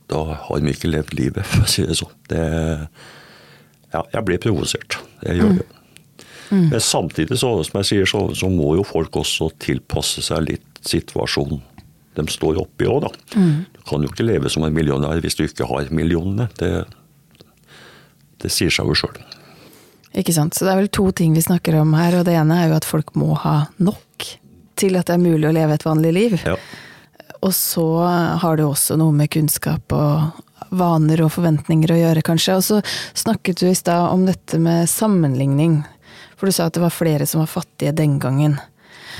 da 0.09 0.23
har 0.47 0.63
vi 0.63 0.73
ikke 0.73 0.89
levd 0.89 1.13
livet, 1.19 1.45
for 1.51 1.67
å 1.67 1.69
si 1.69 1.85
det 1.85 1.99
sånn. 1.99 2.17
Det, 2.31 2.41
ja, 3.97 4.03
jeg 4.13 4.27
blir 4.29 4.41
provosert. 4.43 4.99
Jeg 5.25 5.41
gjør 5.41 5.57
det. 5.59 5.67
Men 6.47 6.79
samtidig, 6.79 7.35
så, 7.41 7.49
som 7.67 7.81
jeg 7.81 7.89
sier, 7.89 8.07
så, 8.07 8.21
så 8.37 8.47
må 8.47 8.77
jo 8.77 8.85
folk 8.87 9.17
også 9.19 9.49
tilpasse 9.59 10.23
seg 10.23 10.45
litt 10.47 10.85
situasjonen 10.87 11.59
de 12.17 12.33
står 12.33 12.59
oppi 12.61 12.87
òg, 12.89 13.05
da. 13.05 13.11
Du 13.75 13.81
kan 13.87 14.03
jo 14.03 14.11
ikke 14.11 14.25
leve 14.25 14.49
som 14.49 14.65
en 14.65 14.73
millionær 14.73 15.21
hvis 15.23 15.37
du 15.37 15.45
ikke 15.45 15.67
har 15.69 15.91
millionene. 15.93 16.47
Det, 16.59 16.71
det 18.41 18.53
sier 18.53 18.73
seg 18.73 18.89
jo 18.89 18.97
sjøl. 18.97 19.19
Ikke 20.17 20.33
sant? 20.33 20.57
Så 20.57 20.65
det 20.65 20.73
er 20.73 20.81
vel 20.81 20.91
to 20.93 21.09
ting 21.15 21.35
vi 21.37 21.45
snakker 21.45 21.77
om 21.81 21.93
her, 21.97 22.19
og 22.19 22.25
det 22.27 22.37
ene 22.39 22.57
er 22.63 22.71
jo 22.71 22.79
at 22.79 22.87
folk 22.87 23.13
må 23.19 23.35
ha 23.43 23.67
nok 23.77 24.25
til 24.77 24.97
at 24.97 25.09
det 25.09 25.17
er 25.17 25.23
mulig 25.23 25.49
å 25.49 25.55
leve 25.55 25.77
et 25.77 25.85
vanlig 25.85 26.13
liv. 26.15 26.37
Ja. 26.45 26.57
Og 27.45 27.53
så 27.53 27.85
har 28.41 28.57
det 28.57 28.65
også 28.65 28.97
noe 28.97 29.13
med 29.13 29.29
kunnskap 29.33 29.93
og 29.93 30.43
vaner 30.69 31.21
og 31.25 31.33
forventninger 31.35 31.93
å 31.93 31.99
gjøre, 31.99 32.25
kanskje. 32.25 32.57
Og 32.59 32.65
så 32.65 32.81
snakket 33.17 33.61
du 33.61 33.69
i 33.69 33.77
stad 33.77 34.09
om 34.11 34.25
dette 34.27 34.59
med 34.61 34.89
sammenligning. 34.91 35.81
For 36.37 36.49
du 36.49 36.55
sa 36.55 36.69
at 36.69 36.77
det 36.77 36.83
var 36.83 36.93
flere 36.93 37.27
som 37.29 37.41
var 37.43 37.51
fattige 37.51 37.95
den 37.97 38.17
gangen. 38.21 38.59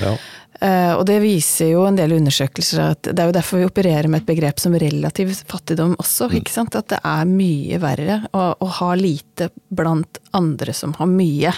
Ja. 0.02 0.18
Uh, 0.58 0.96
og 0.98 1.04
det 1.06 1.20
viser 1.22 1.70
jo 1.70 1.84
en 1.86 1.98
del 2.00 2.16
undersøkelser 2.16 2.80
at 2.82 3.10
det 3.12 3.22
er 3.22 3.30
jo 3.30 3.36
derfor 3.36 3.60
vi 3.62 3.68
opererer 3.68 4.10
med 4.10 4.24
et 4.24 4.30
begrep 4.30 4.58
som 4.58 4.74
relativ 4.74 5.36
fattigdom 5.46 5.94
også. 6.02 6.32
ikke 6.40 6.54
sant? 6.54 6.78
At 6.80 6.90
det 6.96 6.98
er 7.06 7.30
mye 7.30 7.78
verre 7.82 8.24
å, 8.34 8.48
å 8.58 8.70
ha 8.80 8.88
lite 8.98 9.52
blant 9.70 10.18
andre 10.38 10.74
som 10.74 10.96
har 10.98 11.12
mye. 11.12 11.54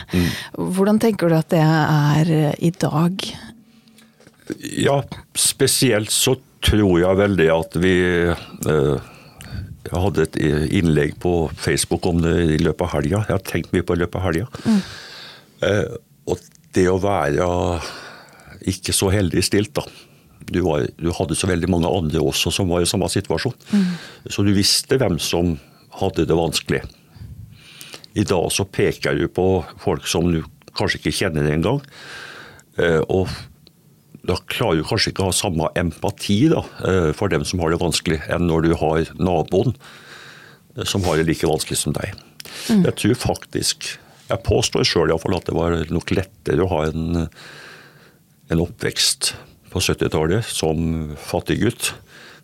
Hvordan 0.58 1.00
tenker 1.00 1.32
du 1.32 1.38
at 1.38 1.48
det 1.54 1.64
er 1.64 2.34
eh, 2.36 2.60
i 2.60 2.74
dag? 2.76 3.24
Ja, 4.60 5.00
spesielt 5.38 6.12
så 6.12 6.36
tror 6.66 7.00
jeg 7.00 7.20
vel 7.22 7.40
det 7.40 7.50
at 7.54 7.80
vi 7.80 7.96
eh, 8.28 9.10
Jeg 9.90 10.02
hadde 10.04 10.26
et 10.28 10.38
innlegg 10.80 11.16
på 11.22 11.34
Facebook 11.58 12.06
om 12.10 12.22
det 12.22 12.36
i 12.56 12.60
løpet 12.62 12.86
av 12.86 12.94
helga. 12.98 13.24
Jeg 13.26 13.36
har 13.36 13.46
tenkt 13.48 13.74
mye 13.74 13.86
på 13.86 13.98
i 13.98 14.02
løpet 14.04 14.20
av 14.20 14.28
helga. 14.28 14.76
Eh, 15.66 15.96
og 16.30 16.44
det 16.78 16.86
å 16.92 17.00
være 17.02 17.48
ikke 18.70 18.94
så 18.94 19.10
heldig 19.14 19.44
stilt, 19.46 19.74
da. 19.80 19.86
Du, 20.50 20.62
var, 20.66 20.86
du 20.98 21.10
hadde 21.14 21.38
så 21.38 21.50
veldig 21.50 21.70
mange 21.70 21.90
andre 21.90 22.22
også 22.22 22.54
som 22.54 22.70
var 22.72 22.82
i 22.82 22.90
samme 22.90 23.10
situasjon. 23.12 23.56
Så 24.30 24.46
du 24.46 24.54
visste 24.56 24.98
hvem 25.02 25.20
som 25.22 25.58
hadde 26.00 26.26
det 26.30 26.38
vanskelig. 26.38 26.84
I 28.18 28.26
dag 28.26 28.48
så 28.54 28.66
peker 28.66 29.18
du 29.18 29.28
på 29.32 29.48
folk 29.82 30.08
som 30.10 30.30
du 30.32 30.42
kanskje 30.78 31.02
ikke 31.02 31.18
kjenner 31.22 31.50
engang. 31.52 31.82
Eh, 32.80 33.02
og 33.10 33.30
da 34.28 34.36
klarer 34.52 34.82
du 34.82 34.88
kanskje 34.88 35.14
ikke 35.14 35.26
å 35.26 35.30
ha 35.30 35.36
samme 35.36 35.70
empati 35.80 36.42
da, 36.52 36.64
eh, 36.88 37.12
for 37.16 37.32
dem 37.32 37.46
som 37.48 37.62
har 37.64 37.74
det 37.74 37.82
vanskelig, 37.82 38.20
enn 38.32 38.48
når 38.50 38.68
du 38.68 38.74
har 38.82 39.12
naboen 39.20 39.76
eh, 40.76 40.84
som 40.84 41.06
har 41.08 41.20
det 41.20 41.28
like 41.30 41.48
vanskelig 41.48 41.80
som 41.80 41.96
deg. 41.96 42.14
Jeg 42.70 42.96
tror 42.98 43.18
faktisk 43.20 43.94
jeg 44.30 44.46
påstår 44.46 44.86
sjøl 44.86 45.14
at 45.14 45.48
det 45.48 45.56
var 45.58 45.78
nok 45.90 46.12
lettere 46.14 46.66
å 46.66 46.70
ha 46.70 46.84
en, 46.90 47.26
en 48.54 48.62
oppvekst 48.62 49.34
på 49.74 49.82
70-tallet 49.82 50.46
som 50.46 51.16
fattig 51.18 51.60
gutt 51.64 51.94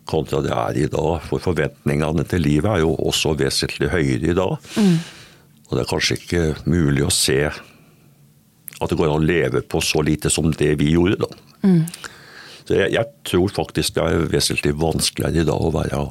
kontra 0.10 0.42
det 0.46 0.54
er 0.54 0.80
i 0.82 0.88
dag. 0.90 1.22
For 1.30 1.42
forventningene 1.42 2.26
til 2.30 2.46
livet 2.46 2.72
er 2.72 2.84
jo 2.84 2.96
også 3.10 3.36
vesentlig 3.38 3.92
høyere 3.94 4.32
i 4.32 4.38
dag. 4.38 4.58
Mm. 4.78 4.98
Og 5.66 5.72
det 5.74 5.84
er 5.84 5.90
kanskje 5.90 6.20
ikke 6.20 6.44
mulig 6.70 7.06
å 7.06 7.14
se 7.14 7.40
at 8.86 8.94
det 8.94 9.00
går 9.00 9.12
an 9.12 9.24
å 9.24 9.30
leve 9.30 9.64
på 9.66 9.82
så 9.84 10.04
lite 10.06 10.32
som 10.34 10.52
det 10.54 10.74
vi 10.82 10.94
gjorde 10.96 11.22
da. 11.26 11.32
Mm. 11.66 11.82
Så 12.66 12.78
jeg, 12.80 12.94
jeg, 12.96 13.12
tror 13.30 13.52
faktisk 13.54 13.98
det 13.98 14.06
er 14.06 14.30
vesentlig 14.32 14.74
vanskeligere 14.82 15.44
i 15.44 15.50
dag 15.50 15.66
å 15.66 15.74
være 15.74 16.06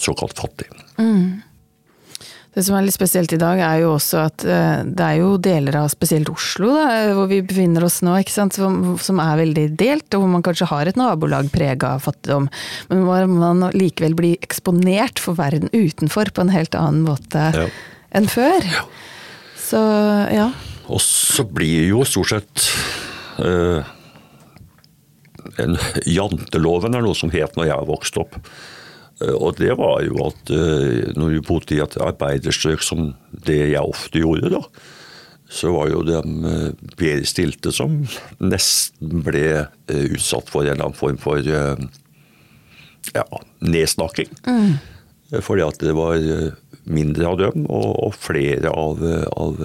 såkalt 0.00 0.38
fattig. 0.38 0.70
Mm. 0.98 1.42
Det 2.54 2.62
som 2.62 2.76
er 2.78 2.84
litt 2.86 2.94
spesielt 2.94 3.32
i 3.34 3.38
dag, 3.38 3.58
er 3.58 3.80
jo 3.82 3.94
også 3.96 4.20
at 4.28 4.44
eh, 4.46 4.82
det 4.86 5.06
er 5.06 5.16
jo 5.18 5.30
deler 5.42 5.80
av 5.80 5.88
spesielt 5.90 6.30
Oslo, 6.30 6.70
da, 6.76 7.14
hvor 7.16 7.26
vi 7.30 7.40
befinner 7.42 7.86
oss 7.86 7.98
nå, 8.06 8.14
som, 8.30 8.76
som, 9.02 9.22
er 9.22 9.40
veldig 9.42 9.64
delt, 9.78 10.06
og 10.14 10.22
hvor 10.22 10.30
man 10.36 10.44
kanskje 10.46 10.68
har 10.70 10.90
et 10.90 10.98
nabolag 10.98 11.50
prega 11.54 11.96
av 11.96 12.04
fattigdom. 12.06 12.46
Men 12.92 13.02
hvor 13.08 13.26
man 13.30 13.66
likevel 13.74 14.14
blir 14.18 14.46
eksponert 14.46 15.22
for 15.22 15.38
verden 15.38 15.72
utenfor 15.74 16.30
på 16.30 16.44
en 16.44 16.54
helt 16.54 16.78
annen 16.78 17.02
måte 17.08 17.48
ja. 17.58 17.66
enn 18.14 18.30
før. 18.30 18.70
Ja. 18.70 18.86
Så 19.64 19.82
ja. 20.30 20.52
Og 20.92 21.00
så 21.00 21.44
blir 21.48 21.88
jo 21.88 22.04
stort 22.08 22.34
sett 22.34 22.64
eh, 23.40 23.92
en 25.60 25.76
Janteloven 26.06 26.96
er 26.96 27.04
noe 27.04 27.16
som 27.16 27.32
het 27.34 27.56
når 27.58 27.70
jeg 27.70 27.90
vokste 27.90 28.22
opp. 28.24 28.38
Eh, 29.22 29.34
og 29.34 29.58
det 29.60 29.74
var 29.78 30.02
jo 30.06 30.18
at 30.28 30.52
eh, 30.54 31.12
når 31.16 31.36
vi 31.36 31.46
bodde 31.46 31.76
i 31.76 31.82
et 31.84 31.98
arbeiderstrøk 32.02 32.84
som 32.84 33.12
det 33.46 33.60
jeg 33.74 33.82
ofte 33.82 34.22
gjorde, 34.22 34.52
da, 34.56 34.62
så 35.54 35.70
var 35.74 35.92
jo 35.92 36.02
de 36.06 36.18
eh, 36.18 36.88
bedre 36.98 37.28
stilte 37.28 37.74
som 37.74 38.00
nesten 38.42 39.22
ble 39.26 39.66
utsatt 39.88 40.50
for 40.50 40.64
en 40.64 40.74
eller 40.74 40.88
annen 40.88 40.98
form 40.98 41.20
for 41.20 41.44
ja, 41.44 43.24
nedsnakking. 43.60 44.30
Mm. 44.48 44.74
Fordi 45.44 45.64
at 45.66 45.80
det 45.82 45.94
var 45.96 46.18
mindre 46.84 47.28
av 47.28 47.38
dem 47.40 47.64
og, 47.72 48.14
flere 48.20 48.70
av, 48.70 49.00
av 49.34 49.62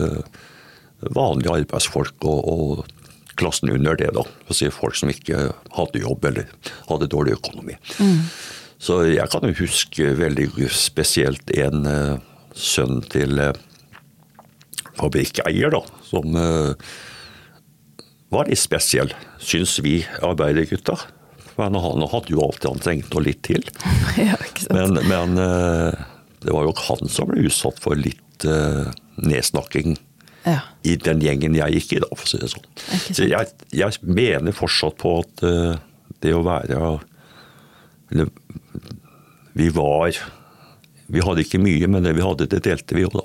vanlige 1.16 1.54
arbeidsfolk 1.62 2.26
og, 2.28 2.40
og 2.50 3.00
klassen 3.40 3.72
under 3.72 3.98
det. 4.00 4.12
da, 4.16 4.26
Altså 4.48 4.72
Folk 4.74 4.98
som 5.00 5.12
ikke 5.12 5.50
hadde 5.76 6.04
jobb 6.04 6.26
eller 6.30 6.50
hadde 6.90 7.12
dårlig 7.12 7.38
økonomi. 7.40 7.78
Mm. 8.00 8.24
Så 8.80 9.02
jeg 9.12 9.28
kan 9.32 9.44
jo 9.44 9.56
huske 9.60 10.14
veldig 10.16 10.48
spesielt 10.72 11.52
en 11.60 11.84
uh, 11.88 12.20
sønn 12.56 13.02
til 13.12 13.40
uh, 13.44 13.52
fabrikkeier, 15.00 15.74
da, 15.74 15.82
som 16.08 16.36
uh, 16.36 16.92
var 18.32 18.48
litt 18.48 18.62
spesiell, 18.62 19.12
syns 19.44 19.78
vi 19.84 20.00
arbeidergutta. 20.24 20.96
Men 21.60 21.76
han 21.76 22.06
hadde 22.08 22.32
jo 22.32 22.44
alltid 22.46 22.70
han 22.70 22.84
trengte 22.84 23.12
noe 23.16 23.26
litt 23.26 23.42
til. 23.44 23.66
ja, 24.30 24.38
men, 24.72 24.96
men 25.12 25.36
det 25.36 26.54
var 26.56 26.64
jo 26.64 26.76
han 26.86 27.12
som 27.12 27.28
ble 27.28 27.50
utsatt 27.50 27.82
for 27.84 28.00
litt 28.00 28.46
nedsnakking 29.20 29.98
ja. 30.50 30.60
i 30.88 30.96
den 31.00 31.22
gjengen 31.24 31.58
jeg 31.58 31.78
gikk 31.78 31.96
i, 31.96 32.02
da, 32.04 32.10
for 32.14 32.26
å 32.26 32.32
si 32.32 32.42
det 32.42 32.52
sånn. 32.52 32.68
Så 33.14 33.28
jeg, 33.30 33.54
jeg, 33.76 34.02
mener 34.04 34.56
fortsatt 34.56 34.98
på 35.02 35.20
at 35.22 35.46
det 36.20 36.34
å 36.36 36.44
være 36.46 36.80
eller 38.10 38.30
vi 39.54 39.70
var 39.70 40.16
Vi 41.08 41.22
hadde 41.26 41.42
ikke 41.42 41.62
mye, 41.62 41.88
men 41.90 42.06
det 42.06 42.14
vi 42.18 42.26
hadde, 42.26 42.46
det 42.50 42.62
delte 42.68 42.96
vi 42.98 43.02
jo, 43.02 43.10
da. 43.14 43.24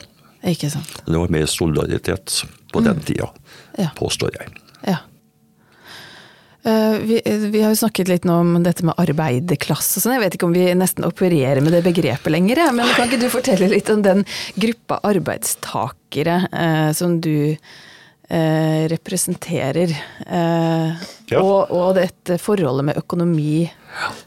Ikke 0.48 0.70
sant. 0.72 1.02
Det 1.04 1.18
var 1.20 1.32
mer 1.32 1.44
solidaritet 1.48 2.38
på 2.72 2.80
mm. 2.80 2.86
den 2.86 3.02
tida, 3.04 3.28
ja. 3.76 3.90
påstår 3.96 4.32
jeg. 4.38 4.54
Ja. 4.88 5.02
Uh, 6.64 6.98
vi, 7.04 7.20
vi, 7.24 7.60
har 7.60 7.72
jo 7.74 7.80
snakket 7.82 8.08
litt 8.10 8.28
nå 8.28 8.38
om 8.40 8.54
dette 8.64 8.86
med 8.86 8.96
arbeiderklasse 9.00 9.98
og 9.98 10.04
sånn. 10.04 10.16
Jeg 10.16 10.24
vet 10.24 10.36
ikke 10.38 10.48
om 10.48 10.56
vi 10.56 10.66
nesten 10.78 11.06
opererer 11.08 11.60
med 11.64 11.76
det 11.76 11.84
begrepet 11.86 12.32
lenger, 12.32 12.62
men 12.76 12.92
kan 12.96 13.10
ikke 13.10 13.22
du 13.24 13.30
fortelle 13.32 13.70
litt 13.72 13.90
om 13.92 14.04
den 14.04 14.24
gruppa 14.56 15.02
arbeidstakere 15.04 16.38
eh, 16.48 16.90
som 16.96 17.18
du 17.24 17.54
eh, 17.54 18.82
representerer? 18.92 19.92
Ja. 20.24 21.40
Og, 21.40 21.72
og, 21.72 21.94
dette 21.98 22.40
forholdet 22.40 22.90
med 22.90 23.00
økonomi 23.00 23.64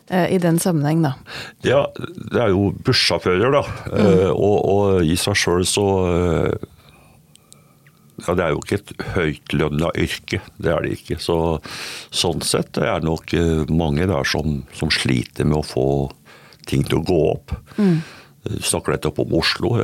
Eh, 0.10 0.34
i 0.34 0.38
den 0.38 0.60
sammenheng, 0.60 1.02
da? 1.04 1.14
Ja, 1.68 1.82
det 2.32 2.40
er 2.40 2.54
jo 2.54 2.70
bussjåfører, 2.88 3.52
da. 3.52 3.64
Mm. 3.92 3.98
Eh, 4.00 4.30
og, 4.32 4.58
og, 4.64 5.04
i 5.04 5.18
seg 5.20 5.36
sjøl 5.36 5.68
så 5.68 5.88
eh, 6.14 6.68
ja, 8.26 8.34
Det 8.34 8.44
er 8.44 8.54
jo 8.54 8.62
ikke 8.64 8.80
et 8.80 8.94
høytlønna 9.14 9.92
yrke, 10.00 10.42
det 10.58 10.72
er 10.74 10.86
det 10.86 10.94
ikke. 10.98 11.20
Så, 11.22 11.38
sånn 12.10 12.42
sett 12.42 12.72
det 12.78 12.88
er 12.90 13.06
nok 13.06 13.34
mange 13.70 14.08
der 14.10 14.26
som, 14.26 14.64
som, 14.74 14.90
sliter 14.94 15.46
med 15.46 15.60
å 15.60 15.68
få 15.68 15.88
ting 16.68 16.86
til 16.88 17.00
å 17.00 17.06
gå 17.06 17.20
opp. 17.32 17.54
Mm. 17.78 18.00
Snakker 18.64 18.96
nettopp 18.96 19.22
om 19.22 19.38
Oslo. 19.38 19.76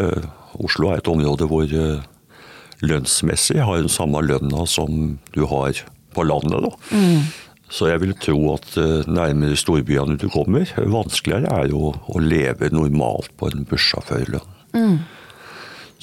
Oslo 0.63 0.89
er 0.89 1.03
et 1.03 1.11
område 1.11 1.47
hvor 1.51 1.69
lønnsmessig 2.83 3.61
har 3.63 3.79
den 3.79 3.91
samme 3.91 4.21
lønna 4.25 4.65
som 4.69 5.17
du 5.35 5.45
har 5.47 5.77
på 6.13 6.25
landet. 6.27 6.65
da. 6.65 6.71
Mm. 6.91 7.23
Så 7.73 7.89
jeg 7.89 8.03
vil 8.03 8.13
tro 8.21 8.37
at 8.53 8.75
eh, 8.77 9.07
nærmere 9.09 9.57
storbyene 9.57 10.17
du 10.21 10.27
kommer, 10.29 10.69
vanskeligere 10.77 11.49
er 11.49 11.71
jo 11.71 11.93
å 11.93 12.21
leve 12.21 12.69
normalt 12.73 13.31
på 13.39 13.49
en 13.49 13.65
bussjåførlønn. 13.69 14.51
Mm. 14.77 14.97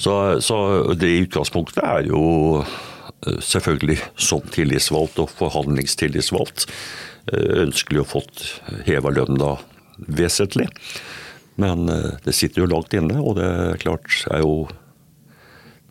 Så, 0.01 0.13
så, 0.41 0.57
det 0.97 1.11
utgangspunktet 1.27 1.83
er 1.85 2.07
jo 2.09 2.23
eh, 2.61 3.39
selvfølgelig 3.45 3.99
som 4.17 4.43
tillitsvalgt 4.53 5.19
og 5.21 5.29
forhandlingstillitsvalgt 5.37 6.65
eh, 7.31 7.51
ønskelig 7.65 8.01
å 8.01 8.09
fått 8.15 8.45
heva 8.87 9.13
lønna 9.13 9.55
vesentlig. 10.09 10.69
Men 11.61 11.85
det 12.25 12.33
sitter 12.33 12.63
jo 12.63 12.71
langt 12.71 12.93
inne, 12.97 13.19
og 13.21 13.35
det 13.37 13.45
er 13.45 13.81
klart 13.83 14.23
er 14.31 14.41
jo 14.41 14.63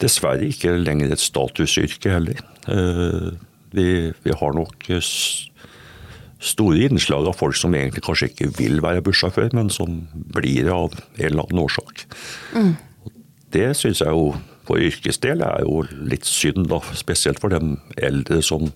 dessverre 0.02 0.48
ikke 0.48 0.72
lenger 0.80 1.12
et 1.12 1.22
statusyrke 1.22 2.10
heller. 2.10 2.40
Vi, 3.70 3.86
vi 4.24 4.34
har 4.40 4.56
nok 4.56 4.88
store 6.40 6.88
innslag 6.88 7.28
av 7.28 7.36
folk 7.36 7.56
som 7.60 7.74
egentlig 7.76 8.02
kanskje 8.06 8.30
ikke 8.32 8.48
vil 8.56 8.80
være 8.82 9.04
bussjåfør, 9.04 9.52
men 9.56 9.70
som 9.72 10.00
blir 10.34 10.64
det 10.66 10.74
av 10.74 10.96
en 10.96 11.26
eller 11.28 11.44
annen 11.44 11.62
årsak. 11.66 12.06
Mm. 12.56 12.72
Det 13.52 13.72
syns 13.76 14.02
jeg 14.04 14.14
jo 14.14 14.34
for 14.68 14.78
yrkesdel 14.78 15.42
er 15.42 15.64
jo 15.66 15.82
litt 16.06 16.28
synd, 16.28 16.68
da. 16.70 16.78
Spesielt 16.94 17.40
for 17.42 17.52
dem 17.52 17.78
eldre 17.98 18.38
som 18.44 18.70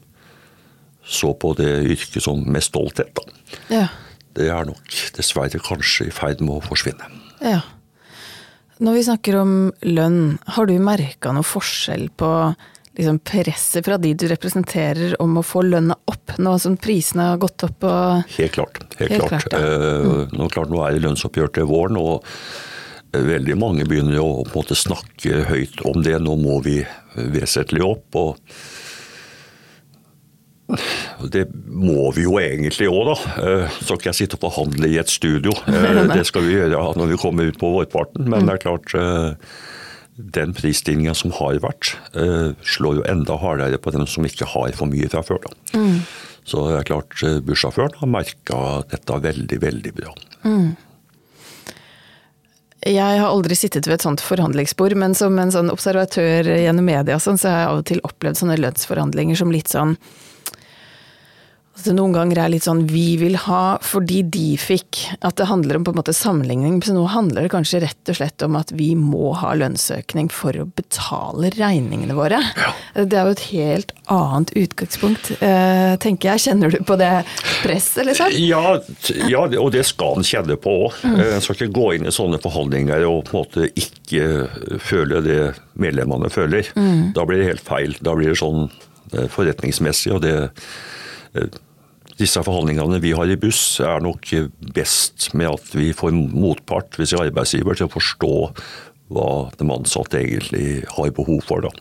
så 1.04 1.34
på 1.36 1.52
det 1.58 1.84
yrket 1.84 2.24
som 2.24 2.40
med 2.48 2.64
stolthet. 2.64 3.12
da. 3.14 3.22
Ja. 3.68 3.86
Det 4.34 4.48
er 4.50 4.66
nok 4.66 4.98
dessverre 5.14 5.60
kanskje 5.62 6.08
i 6.08 6.14
ferd 6.14 6.40
med 6.42 6.56
å 6.56 6.64
forsvinne. 6.64 7.06
Ja. 7.44 7.60
Når 8.82 8.96
vi 8.96 9.02
snakker 9.06 9.36
om 9.38 9.52
lønn, 9.86 10.38
har 10.56 10.66
du 10.66 10.74
merka 10.82 11.30
noe 11.36 11.46
forskjell 11.46 12.08
på 12.18 12.30
liksom 12.94 13.20
presset 13.26 13.86
fra 13.86 13.98
de 13.98 14.12
du 14.18 14.26
representerer 14.30 15.14
om 15.22 15.38
å 15.38 15.44
få 15.46 15.62
lønna 15.66 15.96
opp, 16.10 16.36
nå 16.38 16.56
som 16.62 16.76
prisene 16.78 17.30
har 17.32 17.40
gått 17.42 17.66
opp? 17.66 17.86
helt 18.36 18.54
klart. 18.54 18.82
Helt, 18.98 19.12
helt 19.12 19.28
klart. 19.28 19.48
klart 19.50 19.60
ja. 19.60 20.02
mm. 20.06 20.34
nå, 20.34 20.48
klart 20.50 20.70
nå 20.72 20.82
er 20.82 20.96
det 20.96 21.04
lønnsoppgjør 21.06 21.54
til 21.58 21.68
våren, 21.70 21.98
og 22.00 22.26
veldig 23.26 23.58
mange 23.60 23.86
begynner 23.88 24.20
å 24.22 24.44
på 24.44 24.50
en 24.50 24.62
måte 24.62 24.78
snakke 24.78 25.44
høyt 25.50 25.84
om 25.88 26.02
det. 26.04 26.16
Nå 26.22 26.36
må 26.40 26.60
vi 26.64 26.80
vesentlig 27.14 27.84
opp. 27.86 28.06
og 28.18 28.38
det 31.30 31.44
må 31.68 32.08
vi 32.16 32.24
jo 32.24 32.38
egentlig 32.40 32.88
òg, 32.88 33.12
da. 33.12 33.16
Eh, 33.44 33.76
så 33.84 33.98
kan 33.98 34.10
jeg 34.10 34.22
sitte 34.22 34.38
og 34.38 34.46
forhandle 34.46 34.88
i 34.88 34.98
et 34.98 35.12
studio. 35.12 35.52
Det 36.14 36.24
skal 36.26 36.46
vi 36.46 36.56
gjøre 36.56 36.80
når 36.96 37.12
vi 37.12 37.20
kommer 37.20 37.48
ut 37.50 37.60
på 37.60 37.70
vårparten. 37.76 38.26
Men 38.32 38.48
det 38.48 38.56
er 38.56 38.64
klart 38.64 38.94
den 40.16 40.54
prisstigninga 40.54 41.14
som 41.14 41.32
har 41.34 41.58
vært, 41.62 41.96
eh, 42.14 42.54
slår 42.62 43.00
jo 43.00 43.08
enda 43.10 43.36
hardere 43.38 43.78
på 43.78 43.92
dem 43.92 44.06
som 44.06 44.24
ikke 44.24 44.46
har 44.46 44.72
for 44.72 44.86
mye 44.86 45.10
fra 45.10 45.22
før. 45.26 45.42
Mm. 45.74 46.04
Så 46.46 46.68
det 46.68 46.78
er 46.78 46.88
klart 46.92 47.22
eh, 47.24 47.40
bussjåføren 47.42 47.98
har 47.98 48.10
merka 48.10 48.58
dette 48.90 49.20
veldig, 49.26 49.58
veldig 49.60 49.94
bra. 49.96 50.14
Mm. 50.44 50.76
Jeg 52.84 53.20
har 53.20 53.30
aldri 53.30 53.56
sittet 53.56 53.86
ved 53.88 53.96
et 53.96 54.04
sånt 54.04 54.20
forhandlingsbord, 54.20 54.92
men 55.00 55.14
som 55.16 55.38
en 55.40 55.52
sånn 55.52 55.72
observatør 55.72 56.50
gjennom 56.52 56.84
media 56.84 57.16
sånn, 57.22 57.40
så 57.40 57.48
har 57.48 57.62
jeg 57.62 57.70
av 57.70 57.78
og 57.80 57.86
til 57.88 58.02
opplevd 58.04 58.40
sånne 58.42 58.58
lønnsforhandlinger 58.60 59.40
som 59.40 59.52
litt 59.54 59.72
sånn 59.72 59.96
Det 61.74 61.92
noen 61.96 62.12
ganger 62.14 62.38
er 62.38 62.52
litt 62.52 62.64
sånn 62.64 62.84
'vi 62.86 63.16
vil 63.18 63.34
ha 63.48 63.78
fordi 63.82 64.22
de 64.22 64.54
fikk'. 64.56 65.18
At 65.26 65.36
det 65.36 65.48
handler 65.50 65.76
om 65.76 65.84
på 65.84 65.90
en 65.90 65.98
måte 65.98 66.14
sammenligning. 66.14 66.80
Så 66.84 66.94
nå 66.94 67.06
handler 67.10 67.42
det 67.42 67.50
kanskje 67.50 67.82
rett 67.82 68.08
og 68.08 68.16
slett 68.16 68.42
om 68.46 68.56
at 68.56 68.70
vi 68.70 68.94
må 68.94 69.34
ha 69.34 69.54
lønnsøkning 69.58 70.30
for 70.30 70.52
å 70.52 70.70
betale 70.70 71.50
regningene 71.50 72.14
våre. 72.14 72.38
Ja. 72.56 72.70
Det 73.04 73.18
er 73.18 73.26
jo 73.26 73.34
et 73.34 73.48
helt 73.50 73.92
annet 74.06 74.54
utgangspunkt, 74.54 75.32
eh, 75.42 75.96
tenker 75.96 76.30
jeg. 76.30 76.44
Kjenner 76.46 76.70
du 76.70 76.78
på 76.84 76.96
det 76.96 77.24
presset, 77.64 78.06
liksom? 78.06 78.30
Ja, 78.38 78.78
ja, 79.28 79.42
og 79.58 79.72
det 79.72 79.84
skal 79.84 80.18
en 80.18 80.22
kjenne 80.22 80.56
på 80.56 80.86
òg. 80.86 81.04
En 81.04 81.40
skal 81.40 81.56
ikke 81.56 81.74
gå 81.74 81.94
inn 81.96 82.06
i 82.06 82.14
sånne 82.14 82.38
forhandlinger 82.38 83.04
og 83.08 83.24
på 83.26 83.34
en 83.34 83.44
måte 83.44 83.68
ikke 83.74 84.78
føle 84.78 85.22
det 85.24 85.54
medlemmene 85.74 86.30
føler. 86.30 86.70
Da 87.14 87.24
blir 87.26 87.42
det 87.42 87.50
helt 87.50 87.66
feil. 87.66 87.96
Da 88.00 88.14
blir 88.14 88.30
det 88.30 88.38
sånn 88.38 88.70
eh, 89.12 89.26
forretningsmessig. 89.26 90.12
og 90.14 90.22
det 90.22 90.50
eh, 91.34 91.48
disse 92.20 92.42
forhandlingene 92.46 93.00
vi 93.02 93.12
har 93.16 93.30
i 93.30 93.38
buss, 93.40 93.80
er 93.82 94.02
nok 94.04 94.28
best 94.76 95.30
med 95.34 95.50
at 95.50 95.72
vi 95.74 95.92
får 95.96 96.14
motpart, 96.14 96.98
hvis 96.98 97.14
vi 97.14 97.20
er 97.20 97.30
arbeidsgiver, 97.30 97.78
til 97.78 97.88
å 97.88 97.94
forstå 97.94 98.34
hva 99.14 99.30
de 99.58 99.66
ansatte 99.70 100.20
egentlig 100.20 100.84
har 100.94 101.10
behov 101.16 101.42
for. 101.46 101.66
Da. 101.66 101.72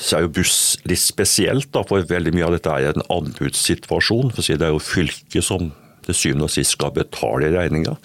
Så 0.00 0.16
er 0.16 0.26
jo 0.26 0.34
buss 0.40 0.58
litt 0.88 1.02
spesielt, 1.02 1.70
da, 1.74 1.84
for 1.86 2.04
veldig 2.08 2.34
mye 2.36 2.48
av 2.48 2.56
dette 2.56 2.74
er 2.74 2.92
en 2.92 3.06
anbudssituasjon. 3.12 4.32
For 4.34 4.42
å 4.42 4.46
si, 4.46 4.58
det 4.58 4.68
er 4.68 4.74
jo 4.74 4.82
fylket 4.82 5.46
som 5.46 5.70
til 6.06 6.16
syvende 6.16 6.48
og 6.48 6.54
sist 6.54 6.76
skal 6.76 6.94
betale 6.96 7.50
regninga. 7.54 7.96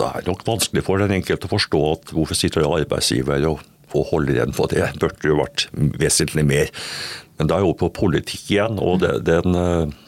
Det 0.00 0.06
er 0.08 0.28
nok 0.28 0.46
vanskelig 0.46 0.84
for 0.86 1.02
den 1.02 1.12
enkelte 1.18 1.48
å 1.48 1.52
forstå 1.52 1.80
at 1.90 2.12
hvorfor 2.16 2.38
sitter 2.38 2.64
det 2.64 2.72
arbeidsgiver 2.80 3.44
og 3.50 3.64
får 3.92 4.06
holde 4.12 4.36
igjen 4.36 4.54
på 4.56 4.66
det. 4.72 4.86
Burde 5.02 5.28
jo 5.32 5.38
vært 5.40 5.66
vesentlig 6.00 6.44
mer. 6.46 6.70
Men 7.38 7.48
da 7.50 7.56
er 7.56 7.62
jeg 7.64 7.70
over 7.70 7.78
på 7.86 7.92
politikk 8.02 8.50
igjen, 8.54 8.78
og 8.82 9.00
det, 9.02 9.14
den 9.28 9.56
eh, 9.56 9.98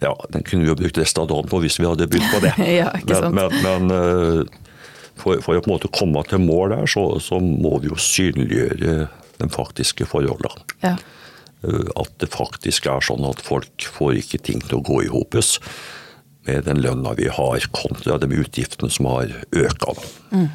Ja, 0.00 0.14
den 0.32 0.42
kunne 0.46 0.64
vi 0.64 0.70
jo 0.70 0.78
brukt 0.78 0.96
resten 0.98 1.24
av 1.24 1.28
dagen 1.28 1.48
på 1.50 1.58
hvis 1.60 1.76
vi 1.80 1.84
hadde 1.88 2.06
begynt 2.08 2.32
på 2.32 2.40
det. 2.44 2.54
Ja. 2.80 2.90
Men, 3.04 3.34
men, 3.36 3.56
men 3.66 3.94
eh, 3.96 4.42
for, 5.20 5.42
for 5.44 5.58
å 5.58 5.60
på 5.60 5.68
en 5.68 5.74
måte 5.74 5.90
komme 5.92 6.22
til 6.30 6.40
mål 6.40 6.72
der, 6.72 6.86
så, 6.88 7.02
så 7.20 7.40
må 7.44 7.74
vi 7.82 7.90
jo 7.90 7.98
synliggjøre 8.00 8.94
de 9.40 9.48
faktiske 9.52 10.06
forholdene. 10.08 10.64
Ja. 10.84 10.94
Eh, 11.66 11.90
At 12.00 12.14
det 12.22 12.30
faktisk 12.32 12.88
er 12.88 13.04
sånn 13.04 13.26
at 13.28 13.42
folk 13.44 13.84
får 13.98 14.22
ikke 14.22 14.40
ting 14.48 14.64
til 14.64 14.78
å 14.80 14.84
gå 14.86 15.02
i 15.04 15.12
hopes 15.12 15.58
med 16.48 16.64
den 16.64 16.80
lønna 16.80 17.12
vi 17.18 17.28
har, 17.28 17.66
kontra 17.76 18.16
de 18.22 18.30
utgiftene 18.40 18.88
som 18.90 19.10
har 19.10 19.34
økt. 19.52 19.84
da. 19.84 20.46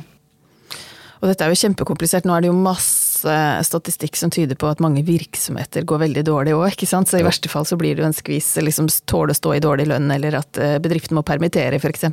Og 1.25 1.31
dette 1.31 1.41
er 1.41 1.49
jo 1.49 1.57
kjempekomplisert. 1.57 2.27
Nå 2.29 2.35
er 2.37 2.43
det 2.45 2.51
jo 2.51 2.57
masse 2.57 3.35
statistikk 3.65 4.13
som 4.19 4.29
tyder 4.29 4.53
på 4.61 4.69
at 4.69 4.81
mange 4.83 5.01
virksomheter 5.07 5.81
går 5.89 6.03
veldig 6.03 6.23
dårlig 6.27 6.53
òg, 6.53 6.67
ikke 6.75 6.85
sant. 6.85 7.09
Så 7.09 7.17
i 7.17 7.23
Ja. 7.23 7.29
verste 7.31 7.49
fall 7.49 7.65
så 7.65 7.73
blir 7.81 7.95
det 7.97 8.03
jo 8.03 8.09
en 8.11 8.13
skvis 8.13 8.51
liksom 8.61 8.85
tåle 9.09 9.33
å 9.33 9.39
stå 9.39 9.55
i 9.57 9.63
dårlig 9.65 9.87
lønn, 9.89 10.11
eller 10.13 10.37
at 10.37 10.57
eh, 10.61 10.77
bedriften 10.77 11.17
må 11.17 11.23
permittere, 11.25 11.79
f.eks. 11.81 12.05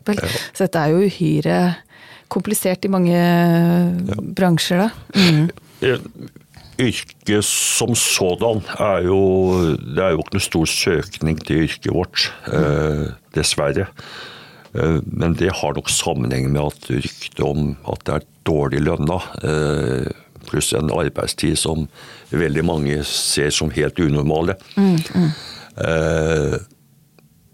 Så 0.57 0.65
dette 0.65 0.81
er 0.81 0.95
jo 0.95 1.05
uhyre 1.05 1.77
komplisert 2.33 2.89
i 2.89 2.89
mange 2.89 3.21
bransjer, 4.33 4.87
da. 4.89 4.91
Mm. 5.13 5.51
Eh, 5.83 5.99
Yrket 6.83 7.45
som 7.45 7.93
sådan 7.95 8.63
er 8.81 9.03
jo 9.05 9.77
Det 9.77 10.01
er 10.03 10.15
jo 10.15 10.23
ikke 10.23 10.39
noe 10.39 10.47
stor 10.47 10.65
søkning 10.67 11.37
til 11.45 11.67
yrket 11.69 11.93
vårt, 11.93 12.31
eh, 12.49 13.13
dessverre. 13.37 13.91
Eh, 14.75 14.99
Men 15.05 15.35
det 15.35 15.53
har 15.53 15.75
nok 15.75 15.91
sammenheng 15.91 16.51
med 16.53 16.63
at 16.63 16.91
ryktet 16.91 17.41
om 17.45 17.75
at 17.91 18.05
det 18.07 18.19
er 18.19 18.29
dårlig 18.49 18.83
lønna, 18.83 19.21
eh, 19.45 20.13
pluss 20.49 20.73
en 20.75 20.91
arbeidstid 20.91 21.57
som 21.59 21.87
veldig 22.31 22.65
mange 22.67 23.03
ser 23.07 23.51
som 23.55 23.71
helt 23.71 24.01
unormale, 24.03 24.57
eh, 24.77 26.57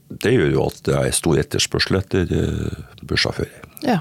det 0.09 0.33
gjør 0.33 0.53
jo 0.55 0.63
at 0.71 0.79
det 0.87 0.95
er 0.97 1.13
stor 1.13 1.37
etterspørsel 1.37 1.99
etter 1.99 2.31
bussjåfører. 3.05 3.67
Ja. 3.85 3.99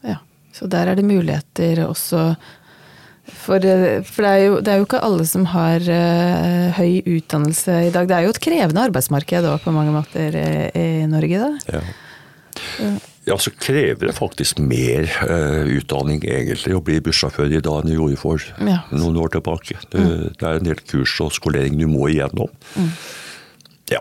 ja. 0.00 0.16
Så 0.56 0.66
der 0.66 0.88
er 0.88 0.96
det 0.96 1.04
muligheter 1.04 1.82
også 1.84 2.30
for, 3.26 3.60
for 4.06 4.22
det, 4.22 4.30
er 4.30 4.40
jo, 4.46 4.56
det 4.64 4.72
er 4.72 4.80
jo 4.80 4.86
ikke 4.86 5.02
alle 5.04 5.26
som 5.28 5.44
har 5.50 5.82
uh, 5.82 6.72
høy 6.78 7.02
utdannelse 7.04 7.74
i 7.88 7.92
dag. 7.92 8.08
Det 8.08 8.16
er 8.16 8.24
jo 8.24 8.32
et 8.32 8.42
krevende 8.42 8.84
arbeidsmarked 8.86 9.48
òg 9.50 9.60
på 9.64 9.74
mange 9.74 9.92
måter 9.92 10.38
i, 10.40 10.48
i 10.72 11.06
Norge, 11.10 11.42
da. 11.42 11.76
Ja. 11.76 11.84
Ja, 13.26 13.34
så 13.42 13.50
krever 13.58 14.06
det 14.06 14.14
faktisk 14.14 14.60
mer 14.62 15.08
uh, 15.26 15.66
utdanning 15.66 16.20
egentlig 16.22 16.76
å 16.76 16.82
bli 16.86 17.00
bussjåfør 17.02 17.50
i 17.50 17.62
dag 17.64 17.80
enn 17.82 17.90
du 17.90 17.96
gjorde 17.96 18.20
for 18.20 18.44
Ja. 18.62 18.84
noen 18.94 19.18
år 19.18 19.32
tilbake. 19.34 19.80
Det, 19.90 20.04
det 20.38 20.46
er 20.46 20.60
en 20.60 20.68
del 20.68 20.78
kurs 20.86 21.16
og 21.24 21.32
skolering 21.34 21.74
du 21.80 21.88
må 21.90 22.06
igjennom. 22.12 22.52
Ja, 23.90 24.00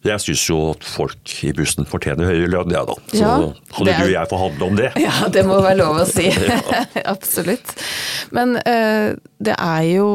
jeg 0.00 0.22
syns 0.24 0.42
jo 0.48 0.58
at 0.70 0.84
folk 0.86 1.32
i 1.44 1.50
bussen 1.52 1.84
fortjener 1.88 2.30
høyere 2.30 2.48
lønn, 2.54 2.70
jeg 2.72 2.88
da. 2.88 2.94
Så 3.12 3.18
Ja, 3.20 3.32
du 3.44 3.90
og 3.92 4.12
jeg 4.14 4.30
forhandle 4.30 4.68
om 4.70 4.78
det. 4.78 4.90
Ja, 5.06 5.28
det 5.28 5.42
må 5.46 5.58
være 5.60 5.76
lov 5.82 6.00
å 6.00 6.06
si. 6.08 6.30
Absolutt. 7.14 7.74
Men 8.32 8.56
uh, 8.64 9.12
det 9.44 9.54
er 9.58 9.82
jo 9.90 10.08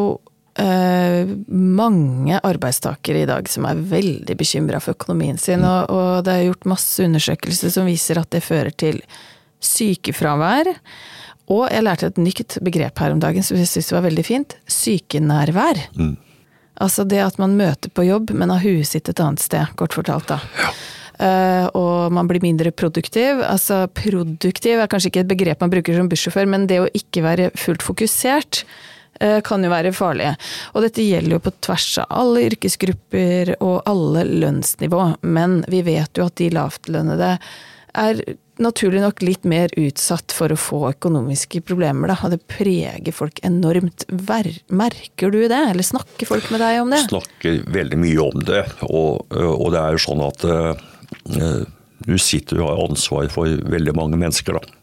eh, 0.61 1.31
mange 1.47 2.39
arbeidstakere 2.39 3.23
i 3.23 3.29
dag 3.29 3.49
som 3.51 3.67
er 3.69 3.83
veldig 3.91 4.37
bekymra 4.39 4.81
for 4.83 4.97
økonomien 4.97 5.39
sin, 5.41 5.65
og, 5.67 5.91
og 5.91 6.25
det 6.27 6.33
er 6.35 6.47
gjort 6.49 6.69
masse 6.75 7.05
undersøkelser 7.05 7.73
som 7.73 7.89
viser 7.89 8.21
at 8.21 8.31
det 8.35 8.43
fører 8.45 8.75
til 8.75 9.01
sykefravær. 9.63 10.71
Og 11.53 11.67
jeg 11.69 11.85
lærte 11.85 12.09
et 12.09 12.21
nytt 12.21 12.57
begrep 12.65 12.99
her 13.01 13.13
om 13.13 13.21
dagen 13.21 13.45
som 13.45 13.57
jeg 13.59 13.69
syntes 13.69 13.93
var 13.93 14.05
veldig 14.07 14.25
fint. 14.25 14.55
Sykenærvær. 14.65 15.83
Altså 16.81 17.05
det 17.07 17.21
at 17.21 17.37
man 17.39 17.55
møter 17.55 17.91
på 17.93 18.07
jobb, 18.07 18.33
men 18.33 18.51
har 18.51 18.63
huet 18.63 18.89
sitt 18.89 19.09
et 19.11 19.21
annet 19.21 19.43
sted, 19.43 19.75
kort 19.79 19.95
fortalt 19.95 20.27
da. 20.33 20.39
Eh, 21.15 21.67
og 21.77 22.11
man 22.11 22.27
blir 22.27 22.43
mindre 22.43 22.73
produktiv. 22.75 23.39
Altså 23.45 23.85
produktiv 23.95 24.81
er 24.81 24.89
kanskje 24.91 25.13
ikke 25.13 25.23
et 25.23 25.31
begrep 25.31 25.63
man 25.63 25.71
bruker 25.71 25.95
som 25.95 26.09
bussjåfør, 26.11 26.49
men 26.49 26.67
det 26.71 26.81
å 26.83 26.91
ikke 26.97 27.23
være 27.23 27.51
fullt 27.59 27.85
fokusert 27.85 28.65
kan 29.47 29.63
jo 29.63 29.69
være 29.71 29.93
farlige. 29.95 30.33
Og 30.73 30.83
dette 30.83 31.03
gjelder 31.05 31.37
jo 31.37 31.43
på 31.45 31.53
tvers 31.63 31.87
av 32.03 32.09
alle 32.21 32.47
yrkesgrupper 32.49 33.53
og 33.61 33.77
alle 33.87 34.25
lønnsnivå, 34.43 35.05
men 35.23 35.61
vi 35.71 35.79
vet 35.87 36.19
jo 36.19 36.27
at 36.27 36.35
de 36.41 36.49
lavtlønnede 36.51 37.37
er 37.95 38.19
naturlig 38.61 39.01
nok 39.03 39.21
litt 39.25 39.45
mer 39.47 39.71
utsatt 39.79 40.33
for 40.35 40.53
å 40.53 40.59
få 40.59 40.81
økonomiske 40.91 41.61
problemer, 41.67 42.11
da. 42.11 42.17
Og 42.25 42.35
det 42.35 42.41
preger 42.51 43.15
folk 43.15 43.39
enormt. 43.47 44.07
Merker 44.09 45.33
du 45.33 45.41
det, 45.43 45.61
eller 45.71 45.85
snakker 45.85 46.29
folk 46.29 46.49
med 46.53 46.63
deg 46.63 46.81
om 46.83 46.93
det? 46.93 47.03
snakker 47.09 47.63
veldig 47.75 48.01
mye 48.01 48.27
om 48.27 48.45
det. 48.47 48.63
Og, 48.87 49.25
og 49.35 49.71
det 49.75 49.81
er 49.81 49.95
jo 49.97 50.03
sånn 50.05 50.23
at 50.25 50.47
uh, 50.47 51.63
du 52.05 52.17
sitter 52.21 52.61
og 52.61 52.69
har 52.69 52.83
ansvar 52.89 53.31
for 53.33 53.69
veldig 53.75 53.95
mange 53.97 54.19
mennesker. 54.21 54.59
da. 54.59 54.75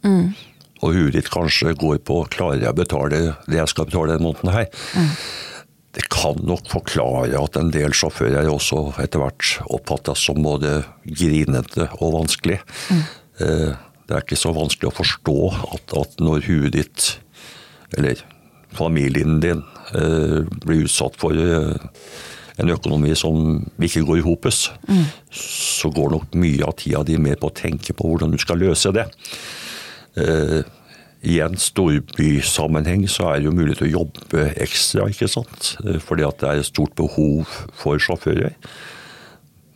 Og 0.82 0.96
huet 0.96 1.14
ditt 1.16 1.30
kanskje 1.32 1.76
går 1.78 2.02
på 2.06 2.22
klarer 2.32 2.64
jeg 2.64 2.74
å 2.74 2.78
betale 2.78 3.22
det 3.46 3.58
jeg 3.60 3.70
skal 3.70 3.88
betale 3.88 4.16
denne 4.16 4.26
måneden 4.26 4.54
her. 4.54 4.68
Det 5.92 6.06
kan 6.10 6.38
nok 6.48 6.70
forklare 6.72 7.36
at 7.38 7.58
en 7.60 7.70
del 7.74 7.92
sjåfører 7.94 8.48
også 8.48 8.94
etter 9.02 9.20
hvert 9.22 9.58
oppfattes 9.68 10.24
som 10.26 10.40
både 10.42 10.80
grinete 11.04 11.90
og 12.00 12.16
vanskelig. 12.16 12.58
Mm. 12.88 13.02
Det 14.08 14.16
er 14.16 14.24
ikke 14.24 14.40
så 14.40 14.54
vanskelig 14.56 14.90
å 14.90 14.96
forstå 14.96 15.36
at, 15.76 15.94
at 16.00 16.18
når 16.20 16.46
huet 16.48 16.74
ditt, 16.74 17.08
eller 17.96 18.24
familien 18.76 19.38
din, 19.44 19.62
eh, 19.92 20.42
blir 20.64 20.86
utsatt 20.86 21.18
for 21.20 21.36
eh, 21.36 21.76
en 22.60 22.72
økonomi 22.72 23.14
som 23.16 23.62
ikke 23.80 24.04
går 24.08 24.20
i 24.20 24.24
hopes, 24.26 24.66
så 25.32 25.90
går 25.92 26.12
nok 26.12 26.36
mye 26.36 26.66
av 26.66 26.76
tida 26.80 27.02
di 27.06 27.16
med 27.20 27.40
på 27.40 27.48
å 27.48 27.56
tenke 27.56 27.96
på 27.96 28.08
hvordan 28.08 28.34
du 28.34 28.40
skal 28.40 28.60
løse 28.60 28.92
det. 28.94 29.06
Eh, 30.16 30.62
I 31.22 31.36
en 31.44 31.54
storbysammenheng 31.56 33.04
så 33.08 33.28
er 33.30 33.38
det 33.40 33.46
jo 33.46 33.54
mulig 33.54 33.76
til 33.78 33.86
å 33.90 33.92
jobbe 34.02 34.48
ekstra, 34.62 35.06
ikke 35.12 35.28
sant. 35.30 35.76
Eh, 35.86 36.00
Fordi 36.02 36.26
at 36.26 36.40
det 36.42 36.48
er 36.50 36.62
et 36.62 36.68
stort 36.68 36.94
behov 36.98 37.46
for 37.78 37.98
sjåfører. 38.02 38.56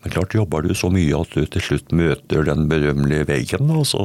Men 0.02 0.12
klart 0.14 0.34
jobber 0.34 0.62
du 0.66 0.74
så 0.74 0.90
mye 0.92 1.14
at 1.18 1.30
du 1.34 1.46
til 1.46 1.62
slutt 1.62 1.92
møter 1.96 2.44
den 2.46 2.68
berømmelige 2.70 3.26
veggen, 3.30 3.66
da, 3.70 3.80
så 3.86 4.02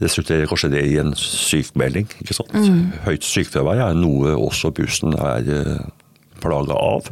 resulterer 0.00 0.46
kanskje 0.48 0.70
det 0.72 0.84
i 0.88 0.94
en 1.00 1.10
sykmelding. 1.16 2.06
ikke 2.22 2.36
sant? 2.36 2.54
Høyt 3.04 3.26
sykefravær 3.26 3.82
er 3.90 3.98
noe 3.98 4.32
også 4.40 4.70
bussen 4.76 5.12
er 5.18 5.50
eh, 5.52 5.82
plaga 6.40 6.72
av. 6.76 7.10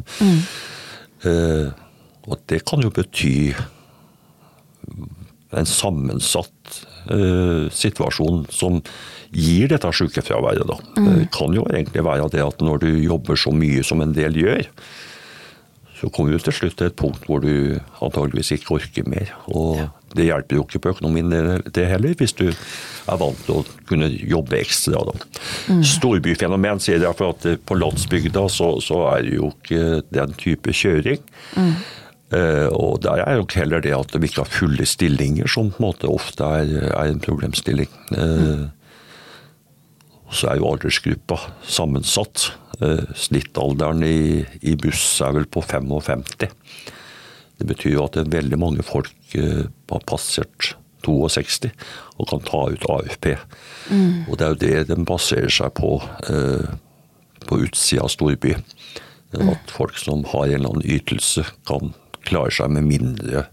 Eh, 1.21 1.67
og 2.29 2.41
det 2.49 2.63
kan 2.65 2.81
jo 2.81 2.89
bety 2.93 3.53
en 5.57 5.65
sammensatt 5.65 6.79
uh, 7.09 7.65
situasjon 7.73 8.43
som 8.53 8.79
gir 9.33 9.69
dette 9.71 9.91
sykefraværet. 9.93 10.65
Da. 10.69 10.77
Det 10.97 11.29
kan 11.35 11.53
jo 11.53 11.65
egentlig 11.69 12.05
være 12.05 12.29
det 12.33 12.45
at 12.45 12.65
når 12.65 12.83
du 12.85 12.89
jobber 12.97 13.37
så 13.39 13.53
mye 13.53 13.85
som 13.85 14.01
en 14.05 14.13
del 14.15 14.37
gjør, 14.37 14.67
så 15.99 16.07
kommer 16.15 16.31
du 16.31 16.39
til 16.39 16.55
slutt 16.55 16.77
til 16.79 16.87
et 16.87 16.95
punkt 16.95 17.25
hvor 17.27 17.41
du 17.43 17.75
antageligvis 17.99 18.53
ikke 18.55 18.77
orker 18.77 19.07
mer. 19.09 19.33
Og 19.51 19.81
ja. 19.81 19.87
det 20.15 20.27
hjelper 20.29 20.55
jo 20.59 20.63
ikke 20.63 20.81
på 20.85 20.93
økonomien 20.95 21.33
det 21.75 21.87
heller, 21.89 22.15
hvis 22.15 22.35
du 22.39 22.45
er 22.49 23.19
vant 23.19 23.41
til 23.43 23.59
å 23.59 23.65
kunne 23.89 24.07
jobbe 24.07 24.61
ekstra. 24.61 25.01
Da. 25.09 25.15
Mm. 25.67 25.83
Storbyfenomen 25.91 26.81
sier 26.83 27.03
jeg 27.03 27.19
for 27.19 27.35
at 27.35 27.47
på 27.67 27.79
landsbygda 27.79 28.45
så, 28.53 28.71
så, 28.83 29.01
er 29.11 29.27
det 29.27 29.35
jo 29.41 29.51
ikke 29.51 30.01
den 30.15 30.35
type 30.39 30.75
kjøring. 30.75 31.23
Mm. 31.57 31.73
Uh, 32.29 32.67
og 32.69 32.99
der 33.01 33.23
er 33.23 33.39
jo 33.39 33.47
heller 33.55 33.81
det 33.81 33.95
at 33.95 34.11
de 34.13 34.21
ikke 34.25 34.43
har 34.43 34.51
fulle 34.53 34.85
stillinger, 34.85 35.49
som 35.49 35.71
på 35.73 35.81
en 35.81 35.87
måte 35.87 36.09
ofte 36.11 36.45
er, 36.45 36.73
er 36.91 37.09
en 37.09 37.21
problemstilling. 37.23 37.89
Mm. 38.13 38.67
Så 40.29 40.51
er 40.51 40.59
jo 40.59 40.69
aldersgruppa 40.69 41.39
sammensatt. 41.65 42.51
Uh, 42.79 43.09
snittalderen 43.17 44.05
i, 44.05 44.45
i, 44.61 44.75
buss 44.79 45.19
er 45.25 45.33
vel 45.35 45.49
på 45.49 45.63
55. 45.65 46.21
Det 47.59 47.67
betyr 47.67 47.97
jo 47.97 48.05
at 48.05 48.15
det 48.15 48.27
er 48.27 48.37
veldig 48.37 48.59
mange 48.61 48.85
folk 48.87 49.15
har 49.33 50.05
passert 50.07 50.75
62 51.05 51.67
og 52.17 52.29
kan 52.29 52.45
ta 52.45 52.61
ut 52.71 52.85
AFP. 52.93 53.33
Mm. 53.89 54.29
Og 54.29 54.37
det 54.39 54.45
er 54.45 54.53
jo 54.53 54.61
det 54.61 54.87
den 54.93 55.03
baserer 55.07 55.51
seg 55.51 55.73
på 55.75 55.97
på 57.49 57.59
utsida 57.65 58.05
av 58.05 58.13
storby. 58.13 58.55
Mm. 59.33 59.49
At 59.53 59.73
folk 59.73 59.97
som 59.99 60.23
har 60.31 60.47
en 60.47 60.55
eller 60.57 60.73
annen 60.73 60.89
ytelse, 60.97 61.45
kan 61.67 61.93
klare 62.29 62.53
seg 62.55 62.71
med 62.75 62.87
mindre 62.87 63.47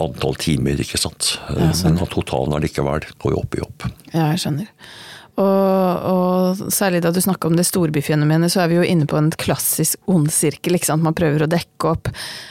antall 0.00 0.36
timer, 0.42 0.78
ikke 0.80 0.98
sant. 0.98 1.36
Ja, 1.48 1.70
Men 1.86 2.00
at 2.02 2.14
totalen 2.14 2.54
allikevel 2.56 3.06
går 3.22 3.36
opp 3.38 3.54
i 3.56 3.62
opp. 3.62 3.88
Ja, 4.10 4.32
jeg 4.32 4.42
skjønner. 4.42 4.70
Og, 5.34 6.04
og, 6.06 6.60
særlig 6.70 7.00
da 7.02 7.10
du 7.10 7.18
snakka 7.22 7.48
om 7.50 7.56
det 7.58 7.66
storbyfenomenet, 7.66 8.52
så 8.54 8.62
er 8.62 8.70
vi 8.70 8.76
jo 8.78 8.84
inne 8.86 9.06
på 9.10 9.18
en 9.18 9.32
klassisk 9.34 9.98
ond 10.10 10.28
sirkel. 10.30 10.76
ikke 10.76 10.92
sant? 10.92 11.02
Man 11.02 11.16
prøver 11.16 11.42
å 11.42 11.50
dekke 11.50 11.90
opp, 11.90 12.10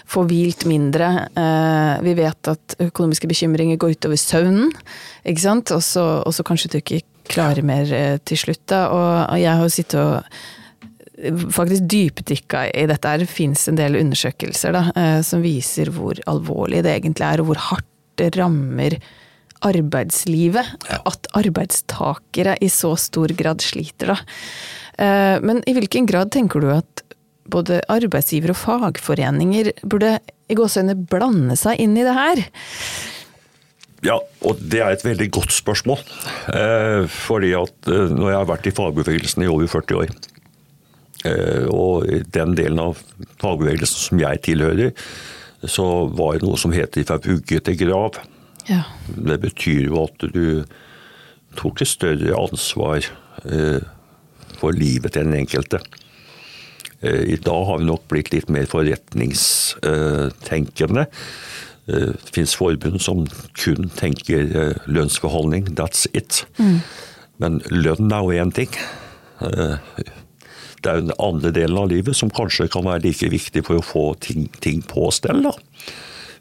få 0.09 0.25
hvilt 0.27 0.65
mindre. 0.67 1.29
Eh, 1.31 1.93
vi 2.03 2.15
vet 2.19 2.51
at 2.51 2.75
økonomiske 2.83 3.29
bekymringer 3.31 3.79
går 3.79 3.95
utover 3.95 4.19
søvnen, 4.19 4.73
ikke 5.23 5.45
sant. 5.45 5.71
Og 5.71 5.83
så 5.83 6.47
kanskje 6.47 6.73
du 6.73 6.77
ikke 6.81 7.03
klarer 7.31 7.63
mer 7.63 7.87
eh, 7.95 8.17
til 8.27 8.41
slutt, 8.43 8.65
da. 8.71 8.85
Og, 8.91 9.07
og 9.31 9.39
jeg 9.39 9.55
har 9.55 9.63
jo 9.63 9.77
sittet 9.77 10.03
og 10.03 10.43
faktisk 11.53 11.85
dypdykka 11.91 12.67
i 12.73 12.85
dette. 12.89 13.17
Det 13.21 13.29
fins 13.29 13.67
en 13.69 13.77
del 13.77 13.97
undersøkelser 13.99 14.73
da, 14.73 14.85
eh, 14.97 15.19
som 15.25 15.43
viser 15.45 15.91
hvor 15.93 16.17
alvorlig 16.29 16.83
det 16.85 16.95
egentlig 16.97 17.27
er, 17.27 17.43
og 17.43 17.51
hvor 17.51 17.61
hardt 17.69 17.89
det 18.21 18.33
rammer 18.37 18.97
arbeidslivet. 19.63 20.73
Ja. 20.89 20.99
At 21.09 21.29
arbeidstakere 21.37 22.57
i 22.61 22.69
så 22.71 22.95
stor 22.99 23.33
grad 23.37 23.63
sliter, 23.63 24.15
da. 24.15 24.17
Eh, 24.97 25.37
men 25.45 25.63
i 25.69 25.77
hvilken 25.77 26.09
grad 26.09 26.33
tenker 26.33 26.61
du 26.61 26.69
at 26.73 27.05
både 27.53 27.81
arbeidsgiver 27.91 28.53
og 28.53 28.59
fagforeninger 28.59 29.73
burde 29.83 30.17
i 30.49 30.57
gåseøyne 30.57 30.95
blande 31.09 31.57
seg 31.59 31.81
inn 31.83 31.97
i 31.97 32.05
det 32.05 32.13
her? 32.15 32.45
Ja, 34.03 34.17
og 34.43 34.59
det 34.59 34.81
er 34.83 34.91
et 34.91 35.05
veldig 35.05 35.29
godt 35.31 35.53
spørsmål. 35.55 36.01
Eh, 36.51 37.05
fordi 37.07 37.53
at 37.55 37.87
når 37.87 38.29
jeg 38.33 38.39
har 38.41 38.49
vært 38.49 38.67
i 38.67 38.75
fagbevegelsen 38.75 39.45
i 39.45 39.51
over 39.51 39.69
40 39.71 40.01
år, 40.01 40.15
og 41.23 42.09
i 42.11 42.19
den 42.35 42.51
delen 42.57 42.81
av 42.83 42.99
fagbevegelsen 43.41 44.09
som 44.09 44.19
jeg 44.19 44.41
tilhører, 44.49 44.91
så 45.63 46.11
var 46.11 46.35
det 46.35 46.43
noe 46.43 46.59
som 46.59 46.75
heter 46.75 47.03
'fra 47.03 47.17
vugge 47.23 47.59
til 47.59 47.77
grav'. 47.77 48.19
Ja. 48.69 48.83
Det 49.07 49.41
betyr 49.41 49.83
jo 49.87 50.03
at 50.03 50.17
du 50.33 50.63
tok 51.55 51.81
et 51.81 51.87
større 51.87 52.35
ansvar 52.35 52.97
eh, 53.45 53.79
for 54.59 54.71
livet 54.71 55.11
til 55.13 55.23
den 55.23 55.33
enkelte. 55.33 55.79
Eh, 57.01 57.23
I 57.33 57.35
dag 57.35 57.65
har 57.65 57.77
vi 57.77 57.85
nok 57.85 58.07
blitt 58.07 58.33
litt 58.33 58.49
mer 58.49 58.65
forretningstenkende. 58.65 61.05
Det 61.85 62.29
fins 62.31 62.55
forbund 62.55 63.01
som 63.01 63.27
kun 63.59 63.89
tenker 63.89 64.73
lønnsforholdning, 64.87 65.67
that's 65.75 66.07
it. 66.13 66.45
Mm. 66.57 66.79
Men 67.39 67.61
lønn 67.67 68.11
er 68.11 68.19
jo 68.23 68.29
én 68.39 68.51
ting 68.55 68.69
det 70.83 70.91
er 70.91 71.03
den 71.05 71.15
andre 71.21 71.51
delen 71.55 71.79
av 71.79 71.89
livet 71.91 72.17
som 72.17 72.31
kanskje 72.33 72.69
kan 72.71 72.85
være 72.87 73.05
like 73.07 73.29
viktig 73.31 73.63
for 73.67 73.79
å 73.79 73.85
få 73.85 74.05
ting, 74.23 74.49
ting 74.63 74.83
på 74.87 75.09
stell. 75.15 75.45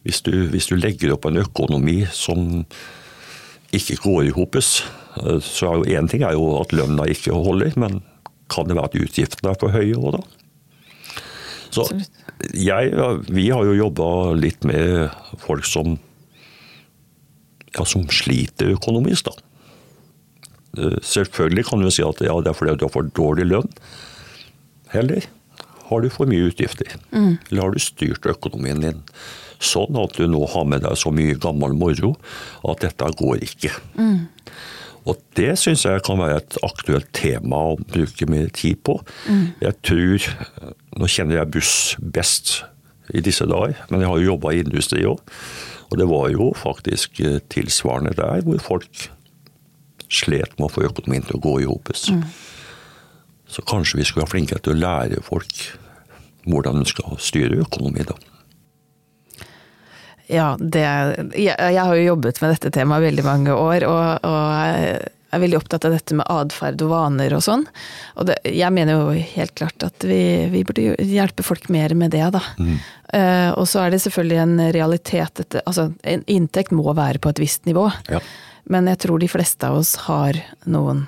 Hvis 0.03 0.23
du, 0.27 0.33
hvis 0.51 0.69
du, 0.71 0.77
legger 0.81 1.15
opp 1.15 1.29
en 1.29 1.41
økonomi 1.43 2.03
som 2.13 2.65
ikke 3.73 4.01
går 4.03 4.29
i 4.29 4.35
hopes, 4.37 4.83
eh, 5.23 5.39
så 5.45 5.71
er 5.71 5.79
jo 5.79 5.99
én 6.01 6.11
ting 6.11 6.27
er 6.27 6.37
jo 6.37 6.57
at 6.61 6.75
lønna 6.75 7.07
ikke 7.11 7.37
holder, 7.37 7.77
men 7.81 8.03
kan 8.53 8.69
det 8.69 8.77
være 8.77 8.91
at 8.91 8.99
utgiftene 9.07 9.53
er 9.53 9.61
for 9.61 9.73
høye 9.73 9.97
òg, 9.97 10.19
da? 10.19 10.23
Så 11.73 11.87
jeg, 12.53 12.91
vi 13.33 13.47
har 13.49 13.65
jo 13.65 13.79
jobba 13.79 14.09
litt 14.37 14.67
med 14.69 15.15
folk 15.41 15.65
som, 15.65 15.95
ja, 17.73 17.87
som 17.89 18.05
sliter 18.13 18.75
økonomisk, 18.75 19.31
da. 19.31 19.49
Eh, 20.83 20.99
selvfølgelig 21.05 21.69
kan 21.71 21.81
du 21.81 21.91
si 21.93 22.05
at 22.05 22.21
ja, 22.25 22.35
det 22.41 22.53
er 22.53 22.59
fordi 22.59 22.77
du 22.77 22.87
har 22.89 22.93
for 22.93 23.09
dårlig 23.17 23.49
lønn. 23.49 23.71
Eller 24.97 25.29
har 25.89 26.03
du 26.03 26.11
for 26.13 26.31
mye 26.31 26.49
utgifter? 26.51 26.97
Mm. 27.13 27.37
Eller 27.51 27.63
har 27.63 27.75
du 27.75 27.83
styrt 27.83 28.29
økonomien 28.29 28.83
din 28.83 29.03
sånn 29.63 29.95
at 30.01 30.17
du 30.19 30.27
nå 30.27 30.43
har 30.51 30.67
med 30.67 30.83
deg 30.83 30.99
så 30.99 31.13
mye 31.15 31.39
gammel 31.39 31.75
moro 31.79 32.15
at 32.69 32.83
dette 32.85 33.11
går 33.19 33.45
ikke? 33.47 33.73
Mm. 33.99 34.29
Og 35.03 35.19
det 35.39 35.57
syns 35.59 35.85
jeg 35.87 36.03
kan 36.07 36.21
være 36.21 36.39
et 36.41 36.57
aktuelt 36.63 37.09
tema 37.17 37.59
å 37.73 37.79
bruke 37.81 38.29
mer 38.31 38.51
tid 38.55 38.83
på. 38.87 39.01
Mm. 39.27 39.47
Jeg 39.65 39.81
tror 39.83 40.29
Nå 40.93 41.09
kjenner 41.09 41.39
jeg 41.39 41.49
buss 41.55 41.75
best 41.99 42.51
i 43.17 43.23
disse 43.25 43.47
dager, 43.49 43.79
men 43.89 44.03
jeg 44.03 44.11
har 44.11 44.19
jo 44.21 44.27
jobba 44.35 44.51
i 44.53 44.59
industri 44.61 45.07
òg. 45.09 45.23
Og 45.89 45.97
det 45.97 46.05
var 46.11 46.27
jo 46.29 46.51
faktisk 46.57 47.17
tilsvarende 47.53 48.13
der, 48.19 48.45
hvor 48.45 48.61
folk 48.61 49.07
slet 50.13 50.53
med 50.59 50.67
å 50.67 50.73
få 50.75 50.85
økonomien 50.85 51.25
til 51.25 51.39
å 51.39 51.43
gå 51.43 51.55
i 51.63 51.69
hopes. 51.69 52.11
Mm. 52.13 52.27
Så 53.53 53.65
kanskje 53.69 54.01
vi 54.01 54.09
skulle 54.09 54.25
være 54.25 54.35
flinkere 54.35 54.65
til 54.65 54.75
å 54.75 54.83
lære 54.83 55.23
folk 55.27 55.65
hvordan 56.49 56.81
de 56.81 56.91
skal 56.91 57.19
styre 57.23 57.61
økonomi, 57.63 58.05
da. 58.09 58.17
Ja, 60.33 60.53
det, 60.59 60.83
jeg, 61.37 61.53
jeg, 61.53 61.83
har 61.83 61.97
jo 61.99 62.07
jobbet 62.07 62.41
med 62.41 62.55
dette 62.55 62.71
temaet 62.73 63.05
veldig 63.05 63.25
mange 63.27 63.55
år, 63.55 63.85
og, 63.85 64.25
og 64.25 65.03
er 65.33 65.43
veldig 65.43 65.59
opptatt 65.59 65.87
av 65.89 65.95
dette 65.95 66.17
med 66.17 66.29
atferd 66.31 66.83
og 66.85 66.93
vaner 66.93 67.35
og 67.37 67.43
sånn. 67.45 67.65
Og 68.21 68.29
det, 68.29 68.39
jeg 68.49 68.75
mener 68.75 68.99
jo 68.99 69.27
helt 69.35 69.55
klart 69.59 69.85
at 69.87 70.07
vi, 70.07 70.21
vi, 70.53 70.63
burde 70.69 70.97
hjelpe 71.09 71.45
folk 71.47 71.69
mer 71.73 71.95
med 71.99 72.13
det, 72.15 72.25
da. 72.35 72.43
Mm. 72.61 72.77
Uh, 73.13 73.51
og 73.61 73.67
så 73.69 73.83
er 73.85 73.93
det 73.93 74.03
selvfølgelig 74.05 74.41
en 74.41 74.55
realitet 74.73 75.43
dette, 75.43 75.65
Altså, 75.69 75.91
en 76.09 76.25
inntekt 76.33 76.73
må 76.77 76.87
være 76.97 77.21
på 77.23 77.33
et 77.33 77.43
visst 77.43 77.69
nivå. 77.69 77.89
Ja. 78.13 78.23
Men 78.73 78.89
jeg 78.89 79.03
tror 79.05 79.21
de 79.21 79.31
fleste 79.31 79.69
av 79.69 79.81
oss 79.81 79.97
har 80.07 80.39
noen 80.71 81.07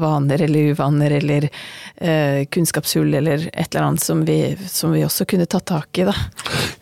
vaner 0.00 0.42
eller 0.46 0.72
uvaner 0.72 1.14
eller 1.18 1.48
eh, 1.96 2.44
kunnskapshull 2.50 3.14
eller 3.14 3.48
et 3.52 3.74
eller 3.74 3.86
annet 3.86 4.04
som 4.04 4.24
vi, 4.24 4.56
som 4.66 4.94
vi 4.94 5.04
også 5.06 5.26
kunne 5.28 5.46
tatt 5.50 5.66
tak 5.68 5.98
i. 5.98 6.06
Da. 6.08 6.14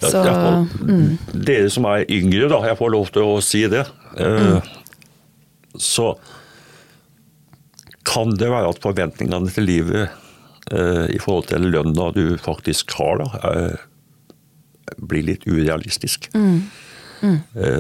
Ja, 0.01 0.11
Så, 0.11 0.23
får, 0.25 0.67
mm. 0.89 1.43
Dere 1.49 1.71
som 1.73 1.89
er 1.91 2.07
yngre, 2.13 2.51
da, 2.53 2.63
jeg 2.69 2.79
får 2.81 2.95
lov 2.95 3.13
til 3.15 3.35
å 3.37 3.41
si 3.45 3.65
det. 3.73 3.85
Eh, 4.17 4.49
mm. 4.57 5.81
Så 5.81 6.13
kan 8.07 8.33
det 8.39 8.49
være 8.53 8.71
at 8.71 8.83
forventningene 8.85 9.51
til 9.53 9.67
livet 9.67 10.07
eh, 10.71 11.07
i 11.13 11.19
forhold 11.23 11.51
til 11.51 11.69
lønna 11.75 12.11
du 12.17 12.37
faktisk 12.41 12.95
har, 13.01 13.23
da, 13.25 13.53
eh, 13.53 14.97
blir 14.97 15.27
litt 15.27 15.47
urealistisk. 15.49 16.31
Mm. 16.37 16.69
Mm. 17.23 17.39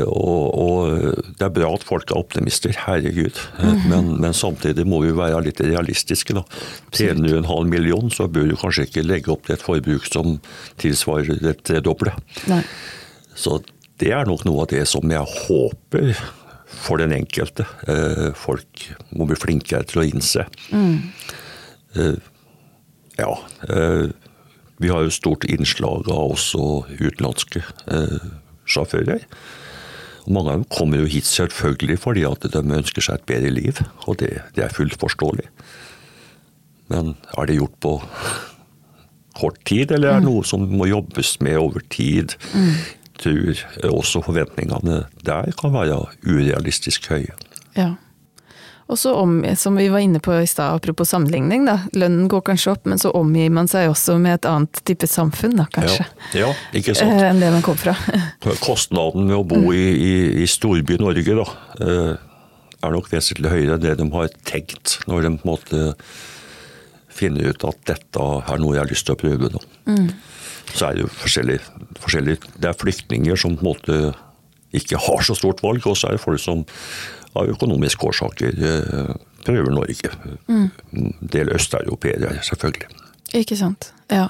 Og, 0.09 0.44
og, 0.57 1.22
det 1.37 1.44
er 1.44 1.53
bra 1.53 1.70
at 1.77 1.85
folk 1.87 2.11
er 2.11 2.20
optimister, 2.20 2.77
herregud. 2.87 3.38
Mm. 3.61 3.83
Men, 3.90 4.11
men, 4.22 4.37
samtidig 4.37 4.87
må 4.88 5.03
vi 5.05 5.14
være 5.16 5.42
litt 5.49 5.61
realistiske. 5.64 6.37
da. 6.37 6.44
Tjener 6.94 7.29
du 7.29 7.37
en 7.38 7.51
halv 7.51 7.70
million, 7.70 8.11
så 8.12 8.29
bør 8.29 8.51
du 8.51 8.57
kanskje 8.61 8.88
ikke 8.88 9.07
legge 9.07 9.33
opp 9.35 9.46
til 9.46 9.57
et 9.57 9.64
forbruk 9.64 10.09
som 10.09 10.38
tilsvarer 10.83 11.42
det 11.42 11.59
tredoble. 11.66 12.14
Så 13.37 13.61
det 14.01 14.12
er 14.12 14.29
nok 14.29 14.44
noe 14.49 14.64
av 14.64 14.72
det 14.72 14.85
som 14.88 15.05
jeg 15.12 15.37
håper 15.46 16.14
for 16.66 17.01
den 17.01 17.14
enkelte. 17.16 17.66
Eh, 17.88 18.31
folk 18.37 18.88
må 19.16 19.29
bli 19.29 19.38
flinkere 19.38 19.87
til 19.88 20.03
å 20.03 20.07
innse. 20.09 20.46
Mm. 20.72 22.16
Ja. 23.16 23.31
Vi 24.77 24.90
har 24.92 25.07
jo 25.07 25.12
stort 25.14 25.46
innslag 25.49 26.11
av 26.12 26.35
også 26.35 26.83
utenlandske 26.99 27.62
sjåfører. 28.66 29.24
Mange 30.26 30.50
av 30.50 30.59
dem 30.59 30.68
kommer 30.74 31.02
jo 31.02 31.11
hit 31.11 31.29
selvfølgelig 31.29 32.00
fordi 32.02 32.24
at 32.26 32.46
de 32.50 32.62
ønsker 32.62 33.05
seg 33.05 33.20
et 33.20 33.29
bedre 33.31 33.52
liv, 33.55 33.81
og 34.07 34.18
det, 34.22 34.33
det 34.57 34.66
er 34.66 34.74
fullt 34.74 34.98
forståelig. 35.00 35.46
Men 36.90 37.14
er 37.37 37.48
det 37.48 37.59
gjort 37.59 37.79
på 37.83 37.94
kort 39.37 39.59
tid, 39.68 39.92
eller 39.92 40.09
er 40.09 40.20
det 40.20 40.26
mm. 40.26 40.31
noe 40.31 40.46
som 40.48 40.64
må 40.70 40.88
jobbes 40.90 41.37
med 41.44 41.59
over 41.61 41.85
tid? 41.92 42.35
Mm. 42.55 42.72
Jeg 43.16 43.22
tror 43.22 43.92
også 43.96 44.20
forventningene 44.26 45.05
der 45.24 45.52
kan 45.57 45.72
være 45.72 46.02
urealistisk 46.26 47.09
høye. 47.12 47.33
Ja. 47.76 47.94
Og 48.87 48.99
så 48.99 49.12
om, 49.18 49.40
som 49.59 49.75
vi 49.77 49.88
var 49.90 49.99
inne 50.05 50.20
på 50.22 50.35
i 50.38 50.46
stad, 50.46 50.77
apropos 50.79 51.11
sammenligning, 51.11 51.64
da. 51.66 51.81
Lønnen 51.99 52.29
går 52.31 52.44
kanskje 52.46 52.77
opp, 52.77 52.85
men 52.87 53.01
så 53.03 53.11
omgir 53.18 53.51
man 53.51 53.66
seg 53.70 53.90
også 53.90 54.14
med 54.22 54.38
et 54.38 54.46
annet 54.46 54.79
type 54.87 55.09
samfunn, 55.11 55.57
da, 55.59 55.66
kanskje. 55.75 56.07
Ja, 56.37 56.46
ja 56.46 56.53
ikke 56.79 56.94
sant. 56.94 57.16
Eh, 57.16 57.25
enn 57.33 57.42
det 57.42 57.51
man 57.51 57.66
kom 57.66 57.79
fra. 57.81 57.96
Kostnaden 58.68 59.27
med 59.27 59.40
å 59.40 59.42
bo 59.46 59.75
i, 59.75 59.83
i, 59.90 60.14
i 60.44 60.46
storby 60.51 61.01
Norge, 61.03 61.35
da, 61.40 61.49
eh, 61.83 62.12
er 62.87 62.94
nok 62.94 63.11
vesentlig 63.11 63.51
høyere 63.51 63.75
enn 63.75 63.83
det 63.83 63.96
de 63.99 64.07
har 64.12 64.38
tenkt 64.46 65.01
når 65.11 65.27
de 65.27 65.35
på 65.35 65.49
en 65.49 65.51
måte 65.51 65.83
finner 67.16 67.51
ut 67.51 67.66
at 67.66 67.83
dette 67.88 68.22
er 68.22 68.61
noe 68.61 68.77
jeg 68.77 68.85
har 68.85 68.92
lyst 68.92 69.09
til 69.09 69.16
å 69.16 69.20
prøve. 69.20 69.51
Da. 69.51 69.62
Mm. 69.88 70.09
Så 70.75 70.87
er 70.87 70.96
det 70.96 71.07
jo 71.07 71.11
forskjellig, 71.22 71.59
forskjellig 72.03 72.38
Det 72.59 72.70
er 72.70 72.79
flyktninger 72.79 73.38
som 73.40 73.57
på 73.57 73.64
en 73.64 73.70
måte 73.72 73.99
ikke 74.77 75.01
har 75.01 75.22
så 75.25 75.37
stort 75.38 75.62
valg, 75.64 75.85
og 75.88 75.96
så 75.96 76.11
er 76.11 76.16
det 76.16 76.25
folk 76.25 76.42
som 76.42 76.66
av 77.37 77.51
økonomiske 77.55 78.09
årsaker 78.11 78.62
eh, 78.70 79.16
prøver 79.46 79.75
Norge. 79.75 80.12
Mm. 80.49 80.70
En 80.96 81.12
del 81.35 81.53
østeuropeere, 81.55 82.38
selvfølgelig. 82.46 83.03
Ikke 83.35 83.59
sant. 83.59 83.90
Ja. 84.09 84.29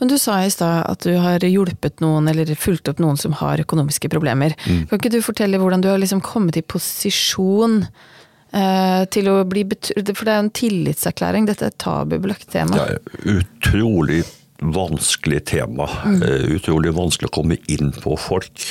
Men 0.00 0.10
du 0.10 0.16
sa 0.18 0.40
i 0.42 0.50
stad 0.50 0.82
at 0.90 1.04
du 1.06 1.14
har 1.22 1.44
hjulpet 1.46 2.02
noen, 2.02 2.26
eller 2.30 2.50
fulgt 2.58 2.90
opp 2.90 3.02
noen 3.02 3.18
som 3.20 3.36
har 3.38 3.62
økonomiske 3.62 4.10
problemer. 4.12 4.56
Mm. 4.66 4.88
Kan 4.90 4.98
ikke 4.98 5.12
du 5.14 5.20
fortelle 5.22 5.60
hvordan 5.62 5.84
du 5.84 5.90
har 5.92 6.00
liksom 6.02 6.22
kommet 6.26 6.58
i 6.58 6.64
posisjon 6.66 7.84
eh, 7.84 9.02
til 9.14 9.30
å 9.30 9.38
bli 9.48 9.64
betrodd 9.70 10.12
For 10.18 10.28
det 10.28 10.34
er 10.34 10.44
en 10.44 10.54
tillitserklæring, 10.58 11.46
dette 11.48 11.68
er 11.68 11.74
et 11.74 11.82
tabubelagt 11.82 12.50
tema. 12.52 12.78
Det 12.78 12.98
er 12.98 13.38
utrolig 13.38 14.22
vanskelig 14.62 15.44
tema. 15.50 15.88
Mm. 16.06 16.22
Utrolig 16.56 16.92
vanskelig 16.96 17.30
å 17.30 17.34
komme 17.34 17.58
inn 17.72 17.90
på 17.94 18.16
folk. 18.20 18.66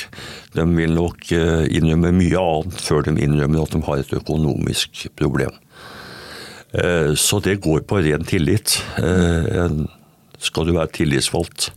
De 0.56 0.64
vil 0.76 0.96
nok 0.96 1.28
uh, 1.36 1.64
innrømme 1.68 2.14
mye 2.16 2.40
annet 2.40 2.80
før 2.80 3.06
de 3.06 3.16
innrømmer 3.16 3.64
at 3.64 3.76
de 3.76 3.82
har 3.86 4.02
et 4.02 4.16
økonomisk 4.16 5.04
problem. 5.20 5.54
Uh, 6.72 7.12
så 7.18 7.42
det 7.44 7.60
går 7.64 7.84
på 7.88 8.00
ren 8.04 8.26
tillit. 8.28 8.78
Skal 10.42 10.66
du 10.66 10.74
være 10.74 10.90
tillitsvalgt, 10.96 11.70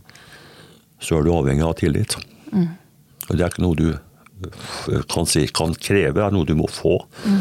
så 0.98 1.18
er 1.18 1.26
du 1.26 1.34
avhengig 1.36 1.66
av 1.66 1.76
tillit. 1.78 2.16
Mm. 2.50 2.72
Og 3.28 3.32
det 3.36 3.42
er 3.42 3.52
ikke 3.52 3.66
noe 3.66 3.78
du 3.78 3.88
kan, 5.10 5.26
si, 5.28 5.46
kan 5.54 5.72
kreve, 5.78 6.16
det 6.18 6.24
er 6.24 6.34
noe 6.34 6.48
du 6.48 6.56
må 6.58 6.68
få. 6.70 6.98
Mm. 7.24 7.40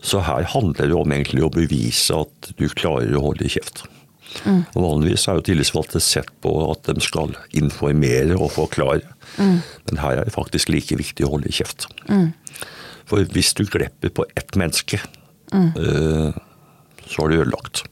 Så 0.00 0.22
her 0.24 0.46
handler 0.48 0.88
det 0.88 0.96
om 0.96 1.12
egentlig 1.12 1.44
å 1.44 1.52
bevise 1.52 2.22
at 2.24 2.52
du 2.56 2.68
klarer 2.72 3.12
å 3.16 3.26
holde 3.28 3.50
kjeft. 3.52 3.84
Mm. 4.44 4.60
Vanligvis 4.74 5.26
er 5.28 5.38
jo 5.38 5.44
tillitsvalgte 5.46 6.00
sett 6.02 6.30
på 6.44 6.52
at 6.68 6.88
de 6.88 7.02
skal 7.04 7.34
informere 7.56 8.36
og 8.38 8.52
forklare. 8.54 9.04
Mm. 9.36 9.58
Men 9.88 10.02
her 10.02 10.20
er 10.20 10.28
det 10.28 10.34
faktisk 10.36 10.72
like 10.72 10.98
viktig 11.00 11.26
å 11.26 11.34
holde 11.34 11.52
kjeft. 11.54 11.88
Mm. 12.08 12.30
For 13.10 13.26
hvis 13.34 13.54
du 13.58 13.64
glepper 13.66 14.12
på 14.14 14.26
ett 14.38 14.56
menneske, 14.58 15.00
øh, 15.52 16.30
så 17.06 17.22
har 17.22 17.30
du 17.30 17.40
ødelagt. 17.40 17.84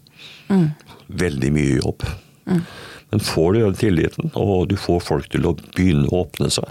Mm. 0.48 0.70
Veldig 1.09 1.53
mye 1.55 1.81
jobb. 1.81 2.07
Mm. 2.46 2.62
Men 3.11 3.24
får 3.24 3.53
du 3.53 3.61
den 3.62 3.79
tilliten, 3.81 4.31
og 4.37 4.68
du 4.70 4.77
får 4.79 5.01
folk 5.05 5.31
til 5.33 5.48
å 5.48 5.57
begynne 5.57 6.09
å 6.11 6.22
åpne 6.24 6.51
seg, 6.53 6.68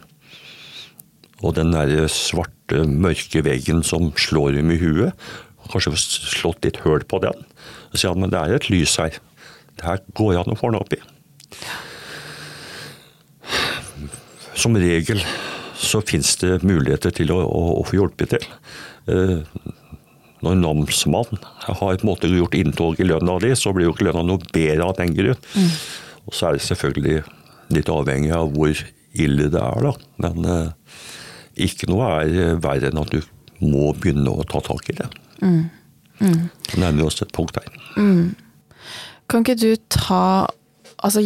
og 1.45 1.53
den 1.57 1.73
der 1.73 2.07
svarte, 2.09 2.83
mørke 2.87 3.43
veggen 3.45 3.83
som 3.85 4.09
slår 4.17 4.57
dem 4.57 4.71
i 4.73 4.79
huet, 4.81 5.13
kanskje 5.71 5.93
slått 5.99 6.65
litt 6.65 6.79
høl 6.85 7.03
på 7.09 7.19
den, 7.23 7.45
og 7.91 7.99
sier 7.99 8.13
at 8.13 8.21
men 8.21 8.31
det 8.31 8.39
er 8.39 8.55
et 8.55 8.69
lys 8.71 8.95
her. 9.01 9.17
Det 9.77 9.85
her 9.85 10.01
går 10.17 10.39
an 10.41 10.53
å 10.53 10.57
få 10.57 10.71
den 10.71 10.79
opp 10.79 10.93
i. 10.95 11.01
Som 14.57 14.77
regel 14.79 15.21
så 15.77 16.01
finnes 16.01 16.33
det 16.41 16.63
muligheter 16.65 17.13
til 17.13 17.31
å, 17.33 17.41
å, 17.45 17.61
å 17.81 17.83
få 17.85 17.99
hjulpet 17.99 18.33
til. 18.33 18.47
Eh, 19.07 19.39
når 20.41 20.53
en 20.53 20.63
namsmann 20.65 21.39
har 21.65 21.77
på 21.77 21.93
en 21.93 22.09
måte 22.09 22.29
gjort 22.29 22.57
inntog 22.57 22.99
i 23.01 23.07
lønna 23.07 23.37
di, 23.41 23.53
så 23.57 23.73
blir 23.73 23.87
jo 23.87 23.95
ikke 23.95 24.09
lønna 24.09 24.25
noe 24.25 24.51
bedre 24.53 24.89
av 24.89 24.97
den 24.99 25.15
grunn. 25.17 25.39
Mm. 25.53 25.71
Og 26.27 26.35
så 26.35 26.49
er 26.49 26.57
det 26.57 26.65
selvfølgelig 26.65 27.21
litt 27.77 27.91
avhengig 27.91 28.33
av 28.35 28.51
hvor 28.53 28.83
ille 29.17 29.49
det 29.53 29.61
er, 29.61 29.87
da. 29.87 29.93
Men 30.25 30.49
eh, 30.51 30.97
ikke 31.67 31.89
noe 31.89 32.11
er 32.21 32.59
verre 32.61 32.91
enn 32.91 33.01
at 33.01 33.13
du 33.13 33.21
må 33.63 33.91
begynne 33.97 34.33
å 34.33 34.45
ta 34.49 34.61
tak 34.65 34.91
i 34.91 34.97
det. 34.99 35.09
Mm. 35.41 35.63
Mm. 36.17 36.47
nærmer 36.81 37.05
oss 37.05 37.21
et 37.21 37.33
punkt 37.33 37.57
der. 37.57 37.67
Mm. 37.97 38.33
Kan 39.27 39.45
ikke 39.45 39.59
du 39.59 39.71
ta 39.91 40.47
Altså, 40.97 41.21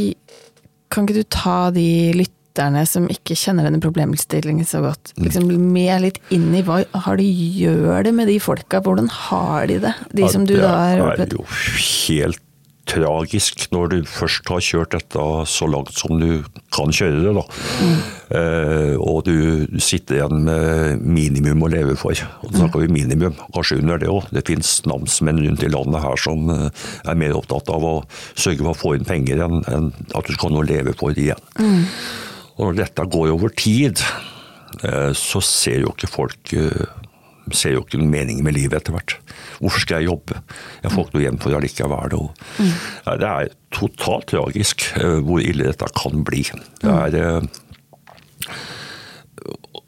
kan 0.91 1.05
ikke 1.05 1.21
du 1.21 1.27
ta 1.31 1.57
de 1.71 2.11
lytterne 2.17 2.81
som 2.89 3.05
ikke 3.07 3.37
kjenner 3.39 3.63
denne 3.63 3.79
problemstillingen 3.79 4.67
så 4.67 4.81
godt, 4.83 5.13
mm. 5.15 5.21
liksom 5.23 5.45
med 5.71 6.03
litt 6.03 6.19
inn 6.35 6.49
i 6.59 6.63
hva 6.67 6.81
har 7.05 7.21
de 7.21 7.27
gjør 7.31 8.03
det 8.03 8.11
med 8.17 8.27
de 8.27 8.35
folka? 8.43 8.81
Hvordan 8.83 9.07
har 9.07 9.69
de 9.71 9.79
det? 9.85 9.93
De 10.11 10.27
som 10.33 10.43
du 10.43 10.57
da 10.57 10.73
har 10.75 11.05
opplevd? 11.05 11.37
Det 11.37 11.39
er 11.39 11.39
jo 11.39 11.47
helt 11.87 12.43
tragisk 12.89 13.67
når 13.71 13.91
du 13.91 13.97
først 14.09 14.47
har 14.49 14.63
kjørt 14.65 14.95
dette 14.95 15.25
så 15.49 15.67
langt 15.69 15.93
som 15.95 16.17
du 16.19 16.41
kan 16.73 16.91
kjøre 16.93 17.21
det. 17.23 17.33
da. 17.37 17.43
Mm. 17.81 17.99
Eh, 18.39 18.95
og 18.99 19.25
du 19.27 19.79
sitter 19.83 20.19
igjen 20.19 20.45
med 20.47 21.03
minimum 21.03 21.65
å 21.65 21.71
leve 21.71 21.95
for. 21.99 22.17
Og 22.41 22.51
da 22.51 22.63
snakker 22.63 22.85
vi 22.85 22.95
minimum, 22.95 23.37
kanskje 23.55 23.79
under 23.81 24.01
det 24.01 24.09
òg. 24.11 24.27
Det 24.33 24.45
finnes 24.47 24.73
namsmenn 24.89 25.43
rundt 25.45 25.65
i 25.67 25.71
landet 25.71 26.03
her 26.03 26.23
som 26.25 26.49
eh, 26.53 26.67
er 27.05 27.21
mer 27.21 27.37
opptatt 27.37 27.71
av 27.73 27.85
å 27.85 27.95
sørge 28.33 28.63
for 28.63 28.73
å 28.73 28.81
få 28.81 28.95
inn 28.97 29.07
penger 29.07 29.45
enn 29.45 29.61
at 29.61 30.27
du 30.27 30.33
skal 30.33 30.49
ha 30.49 30.55
noe 30.55 30.65
å 30.65 30.71
leve 30.71 30.95
for 30.97 31.15
igjen. 31.15 31.49
Mm. 31.61 31.85
Og 32.57 32.67
når 32.67 32.81
dette 32.83 33.07
går 33.13 33.31
over 33.33 33.53
tid, 33.57 34.01
eh, 34.83 35.11
så 35.17 35.43
ser 35.45 35.85
jo 35.85 35.93
ikke 35.95 36.11
folk 36.11 36.55
eh, 36.57 36.85
ser 37.57 37.75
jo 37.75 37.83
ikke 37.85 37.99
noen 37.99 38.11
mening 38.13 38.41
med 38.45 38.55
livet 38.57 38.79
etter 38.79 38.95
hvert. 38.95 39.15
Hvorfor 39.61 39.83
skal 39.83 40.01
jeg 40.01 40.11
jobbe? 40.11 40.41
Jeg 40.83 40.93
får 40.93 41.07
ikke 41.07 41.17
noe 41.17 41.25
hjem 41.25 41.39
for 41.41 41.57
allikevel. 41.57 42.15
Mm. 42.57 42.73
det 43.21 43.31
er 43.31 43.55
totalt 43.75 44.29
tragisk 44.31 44.85
uh, 44.97 45.19
hvor 45.25 45.43
ille 45.43 45.69
dette 45.69 45.89
kan 45.97 46.25
bli. 46.27 46.43
Det 46.81 46.91
er 46.91 47.41
uh, 47.41 47.59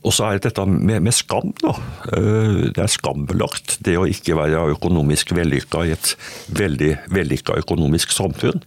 og 0.03 0.11
så 0.11 0.25
er 0.27 0.35
det 0.35 0.49
dette 0.49 0.63
med, 0.67 0.99
med 1.05 1.15
skam, 1.15 1.53
da. 1.61 1.75
Uh, 2.11 2.69
det 2.75 2.81
er 2.83 2.91
skambelagt. 2.91 3.77
Det 3.85 3.95
å 3.99 4.07
ikke 4.09 4.37
være 4.39 4.65
økonomisk 4.75 5.31
vellykka 5.37 5.85
i 5.87 5.93
et 5.95 6.15
veldig 6.51 6.95
vellykka 7.13 7.59
økonomisk 7.63 8.11
samfunn. 8.15 8.63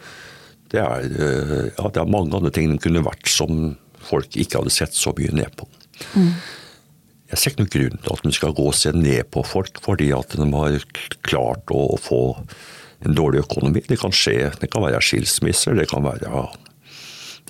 Det 0.72 0.80
er, 0.82 1.04
ja, 1.06 1.88
det 1.94 2.00
er 2.00 2.08
mange 2.10 2.34
andre 2.34 2.50
ting 2.50 2.72
det 2.72 2.80
kunne 2.82 3.04
vært 3.06 3.28
som 3.30 3.76
folk 4.06 4.34
ikke 4.38 4.60
hadde 4.60 4.74
sett 4.74 4.96
så 4.96 5.12
mye 5.16 5.34
ned 5.36 5.52
på. 5.58 5.68
Mm. 6.18 6.32
Jeg 7.30 7.38
ser 7.38 7.52
ikke 7.52 7.64
noen 7.64 7.72
grunn 7.74 8.02
til 8.02 8.14
at 8.14 8.26
vi 8.26 8.34
skal 8.36 8.54
gå 8.54 8.66
og 8.70 8.76
se 8.78 8.92
ned 8.94 9.30
på 9.34 9.42
folk 9.46 9.80
fordi 9.82 10.12
at 10.14 10.36
de 10.38 10.46
har 10.52 10.76
klart 11.26 11.72
å 11.74 11.98
få 11.98 12.22
en 13.04 13.16
dårlig 13.16 13.42
økonomi. 13.44 13.82
Det 13.88 13.98
kan 14.00 14.14
skje. 14.14 14.52
Det 14.60 14.70
kan 14.72 14.84
være 14.84 15.02
skilsmisser, 15.04 15.76
det 15.78 15.88
kan 15.90 16.06
være 16.06 16.46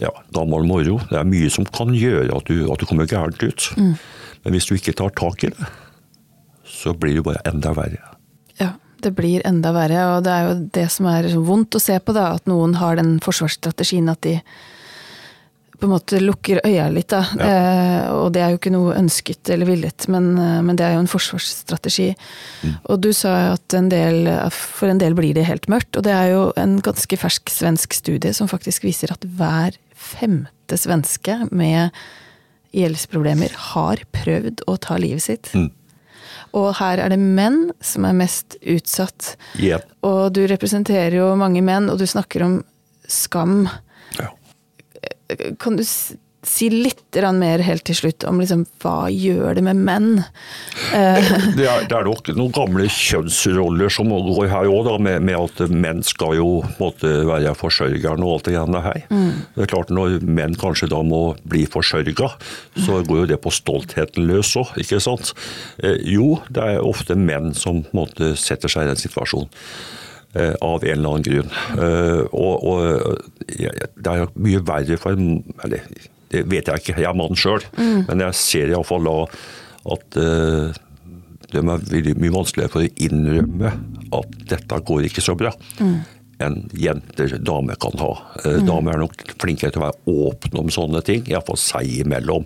ja, 0.03 0.13
gammel 0.35 0.67
moro. 0.69 0.99
Det 1.11 1.19
er 1.21 1.29
mye 1.29 1.51
som 1.53 1.67
kan 1.69 1.93
gjøre 1.97 2.35
at 2.37 2.49
du, 2.51 2.67
at 2.73 2.81
du 2.81 2.89
kommer 2.89 3.09
gærent 3.09 3.43
ut. 3.43 3.69
Mm. 3.77 3.95
Men 4.45 4.57
hvis 4.57 4.69
du 4.69 4.77
ikke 4.77 4.97
tar 4.97 5.13
tak 5.19 5.45
i 5.47 5.53
det, 5.53 5.69
så 6.67 6.93
blir 6.97 7.19
det 7.19 7.25
bare 7.27 7.45
enda 7.49 7.73
verre. 7.77 8.01
Ja, 8.61 8.75
det 9.05 9.15
blir 9.17 9.45
enda 9.49 9.73
verre. 9.77 10.03
Og 10.17 10.25
det 10.27 10.33
er 10.33 10.49
jo 10.49 10.57
det 10.77 10.87
som 10.93 11.09
er 11.11 11.29
vondt 11.37 11.79
å 11.79 11.83
se 11.83 11.99
på, 12.01 12.17
da. 12.17 12.33
At 12.37 12.49
noen 12.51 12.77
har 12.81 12.99
den 13.01 13.17
forsvarsstrategien 13.25 14.11
at 14.13 14.23
de 14.27 14.39
på 15.79 15.87
en 15.87 15.93
måte 15.93 16.21
lukker 16.23 16.61
øya 16.67 16.89
litt, 16.93 17.11
da. 17.13 17.23
Ja. 17.39 17.47
Eh, 17.47 18.11
og 18.17 18.33
det 18.35 18.43
er 18.43 18.53
jo 18.53 18.61
ikke 18.61 18.73
noe 18.75 18.97
ønsket 18.97 19.51
eller 19.53 19.69
villet, 19.69 20.09
men, 20.13 20.31
eh, 20.41 20.59
men 20.65 20.79
det 20.79 20.87
er 20.87 20.97
jo 20.97 21.05
en 21.05 21.11
forsvarsstrategi. 21.11 22.11
Mm. 22.65 22.77
Og 22.85 23.01
du 23.05 23.11
sa 23.17 23.35
at 23.55 23.77
en 23.77 23.91
del, 23.93 24.29
for 24.55 24.91
en 24.93 25.01
del 25.03 25.17
blir 25.19 25.37
det 25.37 25.47
helt 25.49 25.69
mørkt, 25.73 25.97
og 25.97 26.07
det 26.09 26.15
er 26.17 26.33
jo 26.33 26.45
en 26.61 26.79
ganske 26.85 27.21
fersk 27.21 27.53
svensk 27.53 27.97
studie 27.97 28.35
som 28.37 28.51
faktisk 28.51 28.87
viser 28.89 29.13
at 29.13 29.25
hver 29.39 29.77
femte 29.97 30.79
svenske 30.81 31.41
med 31.51 31.95
gjeldsproblemer 32.77 33.53
har 33.73 34.03
prøvd 34.13 34.65
å 34.69 34.77
ta 34.83 34.99
livet 35.01 35.25
sitt. 35.25 35.53
Mm. 35.57 35.71
Og 36.57 36.71
her 36.79 37.01
er 37.03 37.13
det 37.13 37.21
menn 37.21 37.71
som 37.85 38.07
er 38.09 38.17
mest 38.17 38.57
utsatt. 38.63 39.35
Yeah. 39.61 39.85
Og 40.07 40.33
du 40.37 40.45
representerer 40.49 41.19
jo 41.19 41.33
mange 41.39 41.63
menn, 41.65 41.91
og 41.93 42.01
du 42.01 42.07
snakker 42.09 42.45
om 42.47 42.61
skam. 43.11 43.67
Kan 45.63 45.79
du 45.79 45.85
si 46.47 46.69
litt 46.71 47.17
mer 47.35 47.63
helt 47.65 47.85
til 47.89 47.97
slutt 47.97 48.25
om 48.29 48.39
liksom, 48.41 48.65
hva 48.83 49.09
gjør 49.11 49.57
det 49.57 49.65
med 49.67 49.81
menn? 49.87 50.11
Eh. 50.95 51.31
Det 51.57 51.65
er, 51.67 51.87
det 51.89 51.97
er 51.97 52.07
nok 52.07 52.29
noen 52.37 52.53
gamle 52.55 52.87
kjønnsroller 52.93 53.91
som 53.93 54.11
går 54.13 54.51
her 54.53 54.69
òg, 54.71 54.91
med, 55.03 55.25
med, 55.25 55.37
at 55.39 55.73
menn 55.73 56.03
skal 56.07 56.37
jo 56.39 56.49
måtte 56.81 57.09
være 57.27 57.55
forsørgeren 57.57 58.23
og 58.25 58.37
alt 58.37 58.49
det 58.49 58.57
greiene 58.57 58.83
her. 58.85 59.03
Mm. 59.11 59.31
Det 59.57 59.65
er 59.65 59.73
klart 59.73 59.93
Når 59.95 60.19
menn 60.23 60.57
kanskje 60.61 60.91
da 60.93 61.01
må 61.07 61.23
bli 61.49 61.65
forsørga, 61.71 62.31
så 62.85 63.01
går 63.07 63.23
jo 63.25 63.29
det 63.33 63.41
på 63.43 63.55
stoltheten 63.55 64.29
løs 64.29 64.53
òg, 64.61 64.75
ikke 64.83 65.01
sant. 65.03 65.33
Eh, 65.81 65.99
jo, 66.17 66.37
det 66.53 66.73
er 66.77 66.85
ofte 66.85 67.17
menn 67.19 67.55
som 67.57 67.85
måtte 67.97 68.35
setter 68.39 68.71
seg 68.73 68.87
i 68.87 68.93
den 68.93 69.01
situasjonen. 69.01 69.51
Eh, 70.37 70.55
av 70.61 70.85
en 70.85 70.93
eller 70.93 71.09
annen 71.09 71.25
grunn. 71.25 71.53
Eh, 71.81 72.23
og, 72.37 72.65
og 72.69 73.21
det 73.49 74.13
er 74.13 74.33
mye 74.35 74.61
verre 74.67 74.99
for 75.01 75.17
Eller 75.17 75.87
det 76.35 76.43
vet 76.51 76.69
jeg 76.69 76.83
ikke, 76.83 76.97
jeg 76.99 77.07
er 77.09 77.17
mann 77.17 77.39
sjøl, 77.39 77.63
mm. 77.79 78.09
men 78.09 78.25
jeg 78.25 78.37
ser 78.37 78.73
iallfall 78.73 79.07
da 79.07 79.15
at 79.95 80.17
uh, 80.19 80.75
de 81.53 81.61
er 81.61 81.85
veldig 81.93 82.15
mye 82.19 82.35
vanskeligere 82.35 82.73
for 82.73 82.83
å 82.83 83.05
innrømme 83.07 83.71
at 84.19 84.35
dette 84.51 84.81
går 84.91 85.07
ikke 85.07 85.23
så 85.23 85.37
bra. 85.39 85.53
enn 86.43 86.59
jenter, 86.75 87.37
damer 87.39 87.79
kan 87.81 87.95
ha. 88.03 88.11
Mm. 88.43 88.67
Damer 88.67 88.97
er 88.97 89.05
nok 89.05 89.23
flinkere 89.39 89.71
til 89.71 89.81
å 89.81 89.87
være 89.87 90.19
åpne 90.27 90.65
om 90.65 90.75
sånne 90.75 91.05
ting, 91.07 91.23
iallfall 91.31 91.63
seg 91.63 91.95
imellom. 92.03 92.45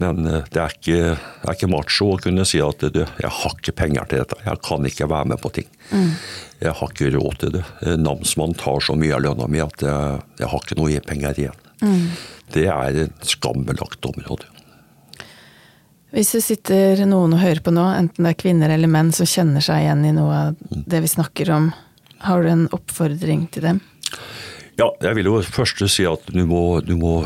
Men 0.00 0.26
eh, 0.26 0.44
det 0.52 0.62
er, 0.62 0.74
ikke, 0.76 0.98
det 1.14 1.48
er 1.48 1.56
ikke 1.56 1.70
macho 1.72 2.10
å 2.14 2.20
kunne 2.22 2.46
si 2.48 2.60
at 2.64 2.84
du, 2.94 3.00
jeg 3.02 3.32
har 3.40 3.56
ikke 3.56 3.76
penger 3.82 4.10
til 4.10 4.22
dette, 4.22 4.38
jeg 4.44 4.62
kan 4.66 4.90
ikke 4.90 5.10
være 5.10 5.32
med 5.32 5.42
på 5.42 5.52
ting. 5.60 5.70
Jeg 6.58 6.74
har 6.80 6.92
ikke 6.92 7.12
råd 7.14 7.40
til 7.42 7.56
det. 7.58 7.64
Eh, 7.84 7.96
Namsmannen 8.00 8.58
tar 8.58 8.84
så 8.84 8.98
mye 8.98 9.16
av 9.16 9.24
lønna 9.26 9.48
mi 9.50 9.62
at 9.64 9.82
jeg, 9.84 10.22
jeg 10.40 10.52
har 10.52 10.64
ikke 10.64 10.78
noe 10.80 11.02
penger 11.08 11.42
igjen. 11.44 11.66
Det 12.54 12.64
er 12.72 13.02
et 13.04 13.28
skambelagt 13.28 14.06
område. 14.08 14.48
Hvis 16.14 16.32
det 16.32 16.40
sitter 16.46 17.02
noen 17.04 17.34
og 17.36 17.42
hører 17.42 17.60
på 17.60 17.72
nå, 17.74 17.84
enten 17.92 18.24
det 18.24 18.32
er 18.32 18.40
kvinner 18.40 18.72
eller 18.72 18.88
menn 18.88 19.10
som 19.12 19.28
kjenner 19.28 19.64
seg 19.64 19.84
igjen 19.84 20.06
i 20.08 20.14
noe 20.16 20.38
av 20.38 20.62
det 20.88 21.02
vi 21.04 21.10
snakker 21.12 21.50
om, 21.52 21.68
har 22.24 22.42
du 22.42 22.48
en 22.50 22.64
oppfordring 22.74 23.44
til 23.52 23.66
dem? 23.68 23.82
Ja, 24.78 24.88
jeg 25.02 25.18
vil 25.18 25.28
jo 25.28 25.40
først 25.42 25.82
si 25.90 26.06
at 26.08 26.24
du 26.32 26.40
må, 26.48 26.80
du 26.86 26.94
må, 26.96 27.20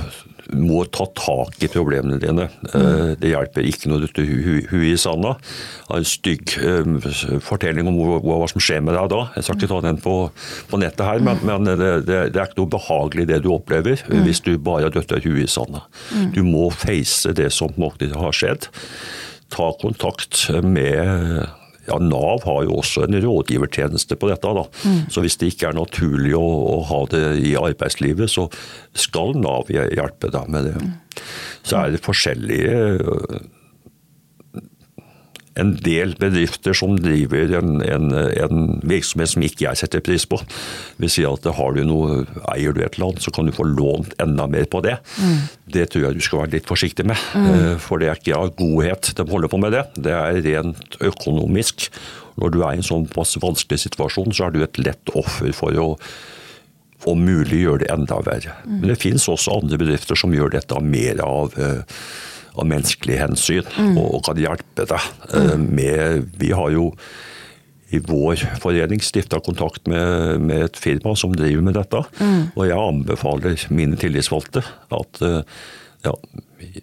må 0.55 0.83
ta 0.93 1.07
tak 1.17 1.57
i 1.65 1.69
problemene 1.73 2.19
dine. 2.23 2.49
Eh, 2.75 3.15
Det 3.23 3.31
hjelper 3.33 3.65
ikke 3.69 3.88
når 3.91 4.07
du 4.17 4.23
hu- 4.25 4.67
huet 4.71 4.93
i 4.93 4.97
sanda. 5.01 5.35
En 5.93 6.05
stygg 6.05 6.55
eh, 6.61 7.38
fortelling 7.41 7.88
om 7.88 7.97
hva, 8.25 8.41
som 8.51 8.61
skjer 8.62 8.83
med 8.85 8.95
deg 8.99 9.09
da. 9.12 9.23
Jeg 9.37 9.45
skal 9.47 9.57
ikke 9.61 9.71
ta 9.73 9.81
den 9.88 10.01
på, 10.03 10.17
på 10.71 10.81
nettet 10.83 11.05
her, 11.07 11.21
men, 11.25 11.41
men 11.47 11.65
det, 11.65 11.79
det, 12.07 12.21
det 12.35 12.41
er 12.43 12.51
ikke 12.51 12.62
noe 12.62 12.75
behagelig 12.77 13.29
det 13.33 13.43
du 13.45 13.51
opplever 13.55 14.03
hvis 14.25 14.41
du 14.45 14.55
bare 14.59 14.91
dytter 14.93 15.21
huet 15.25 15.45
i 15.47 15.51
sanda. 15.51 15.85
Du 16.35 16.43
må 16.47 16.69
face 16.71 17.33
det 17.37 17.51
som 17.53 17.73
har 17.79 18.33
skjedd. 18.37 18.69
Ta 19.53 19.73
kontakt 19.81 20.47
med 20.65 21.49
ja, 21.88 21.99
Nav 21.99 22.45
har 22.47 22.62
jo 22.66 22.79
også 22.83 23.07
en 23.07 23.18
rådgivertjeneste 23.25 24.18
på 24.18 24.31
dette. 24.31 24.53
da. 24.55 24.66
Så 25.11 25.25
hvis 25.25 25.38
det 25.40 25.53
ikke 25.53 25.73
er 25.73 25.79
naturlig 25.79 26.35
å, 26.38 26.45
å 26.77 26.77
ha 26.90 27.01
det 27.11 27.25
i 27.42 27.57
arbeidslivet, 27.59 28.31
så 28.31 28.49
skal 28.95 29.35
Nav 29.42 29.73
hjelpe 29.73 30.31
deg 30.33 30.53
med 30.53 30.71
det. 30.71 30.77
Så 31.66 31.81
er 31.81 31.95
det 31.95 32.05
forskjellige 32.05 32.79
en 35.61 35.75
del 35.85 36.15
bedrifter 36.21 36.77
som 36.77 36.95
driver 37.01 37.53
en, 37.59 37.83
en, 37.85 38.09
en 38.15 38.62
virksomhet 38.88 39.33
som 39.35 39.45
ikke 39.45 39.67
jeg 39.67 39.81
setter 39.83 40.05
pris 40.05 40.25
på. 40.29 40.38
Vil 41.03 41.12
si 41.12 41.27
at 41.29 41.49
har 41.59 41.77
du 41.77 41.83
noe, 41.87 42.23
eier 42.55 42.73
du 42.73 42.81
et 42.81 42.97
eller 42.97 43.11
annet, 43.11 43.25
så 43.25 43.35
kan 43.35 43.49
du 43.49 43.55
få 43.57 43.67
lånt 43.69 44.17
enda 44.23 44.49
mer 44.51 44.69
på 44.73 44.83
det. 44.85 44.97
Det 45.73 45.88
tror 45.93 46.07
jeg 46.07 46.19
du 46.19 46.25
skal 46.25 46.45
være 46.45 46.57
litt 46.57 46.71
forsiktig 46.71 47.07
med. 47.09 47.21
Mm. 47.37 47.79
For 47.83 48.01
det 48.01 48.11
er 48.11 48.21
ikke 48.21 48.38
av 48.38 48.55
godhet 48.59 49.12
de 49.19 49.29
holder 49.29 49.53
på 49.53 49.61
med 49.62 49.77
det. 49.77 49.87
Det 50.09 50.17
er 50.17 50.43
rent 50.49 51.01
økonomisk. 51.05 51.91
Når 52.41 52.53
du 52.53 52.62
er 52.62 52.73
i 52.73 52.81
en 52.81 52.87
sånn 52.87 53.09
vanskelig 53.12 53.83
situasjon, 53.85 54.33
så 54.33 54.49
er 54.49 54.55
du 54.55 54.62
et 54.65 54.81
lett 54.81 55.17
offer 55.19 55.53
for 55.57 55.77
å 55.81 55.88
om 57.11 57.23
mulig 57.27 57.65
gjøre 57.65 57.83
det 57.83 57.91
enda 57.91 58.21
verre. 58.23 58.57
Men 58.67 58.93
det 58.93 59.01
finnes 59.03 59.27
også 59.31 59.57
andre 59.59 59.79
bedrifter 59.81 60.19
som 60.19 60.35
gjør 60.35 60.55
dette 60.55 60.79
mer 60.87 61.23
av, 61.25 61.57
eh, 61.59 61.83
av 62.53 62.69
menneskelig 62.69 63.19
hensyn, 63.21 63.69
og, 63.97 64.07
og 64.19 64.25
kan 64.29 64.41
hjelpe 64.41 64.88
deg 64.88 65.07
mm. 65.33 65.69
med 65.73 66.27
Vi 66.41 66.51
har 66.57 66.73
jo 66.75 66.91
i 67.93 68.01
vår 68.01 68.41
forening 68.62 69.03
stifta 69.05 69.37
kontakt 69.45 69.85
med, 69.91 70.41
med 70.41 70.67
et 70.71 70.79
firma 70.81 71.12
som 71.19 71.35
driver 71.37 71.65
med 71.65 71.77
dette. 71.77 72.01
Og 72.57 72.62
jeg 72.65 72.79
anbefaler 72.79 73.67
mine 73.69 73.99
tillitsvalgte 74.01 74.62
at 74.97 75.21
ja, 75.21 75.43
ja, 76.07 76.15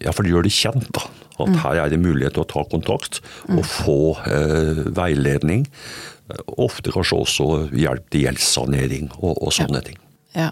iallfall 0.00 0.30
gjør 0.30 0.46
det 0.46 0.54
kjent. 0.54 0.88
da, 0.96 1.04
At 1.44 1.58
her 1.64 1.82
er 1.84 1.92
det 1.92 2.00
mulighet 2.02 2.36
til 2.36 2.44
å 2.44 2.50
ta 2.50 2.64
kontakt 2.68 3.20
og 3.48 3.62
få 3.68 4.00
eh, 4.28 4.84
veiledning. 4.96 5.66
Eh, 6.30 6.42
Ofte 6.60 6.94
kanskje 6.94 7.20
også 7.24 7.48
hjelp 7.76 8.08
til 8.12 8.26
gjeldssanering 8.26 9.10
og, 9.20 9.34
og 9.36 9.54
sånne 9.56 9.82
ting. 9.86 10.00
Ja. 10.36 10.50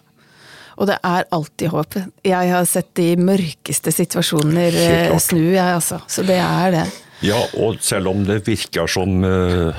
Og 0.78 0.86
det 0.86 0.98
er 1.02 1.26
alltid 1.34 1.72
håp. 1.74 1.98
Jeg 2.26 2.50
har 2.52 2.66
sett 2.70 2.92
de 2.98 3.10
mørkeste 3.18 3.92
situasjoner 3.94 4.76
eh, 4.78 5.14
snu, 5.22 5.42
jeg 5.50 5.64
altså. 5.66 5.98
Så 6.06 6.22
det 6.26 6.38
er 6.38 6.74
det. 6.76 6.86
Ja, 7.26 7.38
og 7.58 7.80
selv 7.82 8.12
om 8.12 8.22
det 8.28 8.44
virker 8.46 8.86
som 8.90 9.24
uh, 9.26 9.74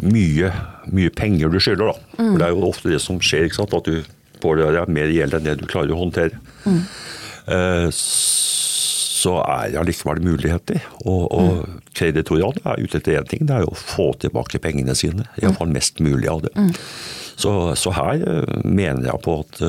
mye, 0.00 0.52
mye 0.88 1.12
penger 1.12 1.52
du 1.52 1.58
skylder, 1.60 1.92
da. 1.92 2.06
For 2.16 2.38
det 2.40 2.46
er 2.46 2.54
jo 2.54 2.70
ofte 2.70 2.92
det 2.92 3.02
som 3.04 3.20
skjer, 3.20 3.50
ikke 3.50 3.60
sant? 3.60 3.76
at 3.76 3.90
du 3.90 4.00
får 4.40 4.62
det 4.62 4.86
mer 4.92 5.12
gjeld 5.12 5.36
enn 5.36 5.44
det 5.44 5.58
du 5.60 5.66
klarer 5.68 5.92
å 5.92 6.00
håndtere. 6.00 6.40
Eh, 7.46 7.88
så 7.92 9.36
er 9.42 9.70
det 9.72 9.80
allikevel 9.80 10.20
muligheter. 10.24 10.80
Og, 11.04 11.22
og 11.34 11.92
kreditorene 11.96 12.64
er 12.64 12.82
ute 12.82 13.00
etter 13.00 13.18
én 13.20 13.28
ting, 13.28 13.44
det 13.48 13.58
er 13.58 13.66
jo 13.66 13.72
å 13.74 13.78
få 13.80 14.10
tilbake 14.22 14.60
pengene 14.64 14.96
sine. 14.96 15.28
Iallfall 15.42 15.72
mest 15.72 16.00
mulig 16.04 16.28
av 16.32 16.44
det. 16.46 16.52
Så, 17.36 17.52
så 17.76 17.92
her 17.96 18.24
mener 18.64 19.10
jeg 19.10 19.24
på 19.24 19.40
at 19.44 19.64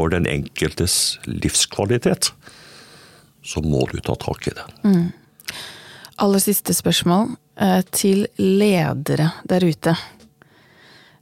for 0.00 0.08
den 0.12 0.24
enkeltes 0.24 1.18
livskvalitet, 1.28 2.30
så 3.44 3.60
må 3.64 3.84
du 3.92 3.98
ta 4.00 4.16
tak 4.20 4.48
i 4.48 4.54
det. 4.56 4.64
Aller 6.20 6.40
siste 6.40 6.72
spørsmål 6.76 7.34
eh, 7.60 7.82
til 7.92 8.24
ledere 8.40 9.30
der 9.48 9.64
ute. 9.68 9.92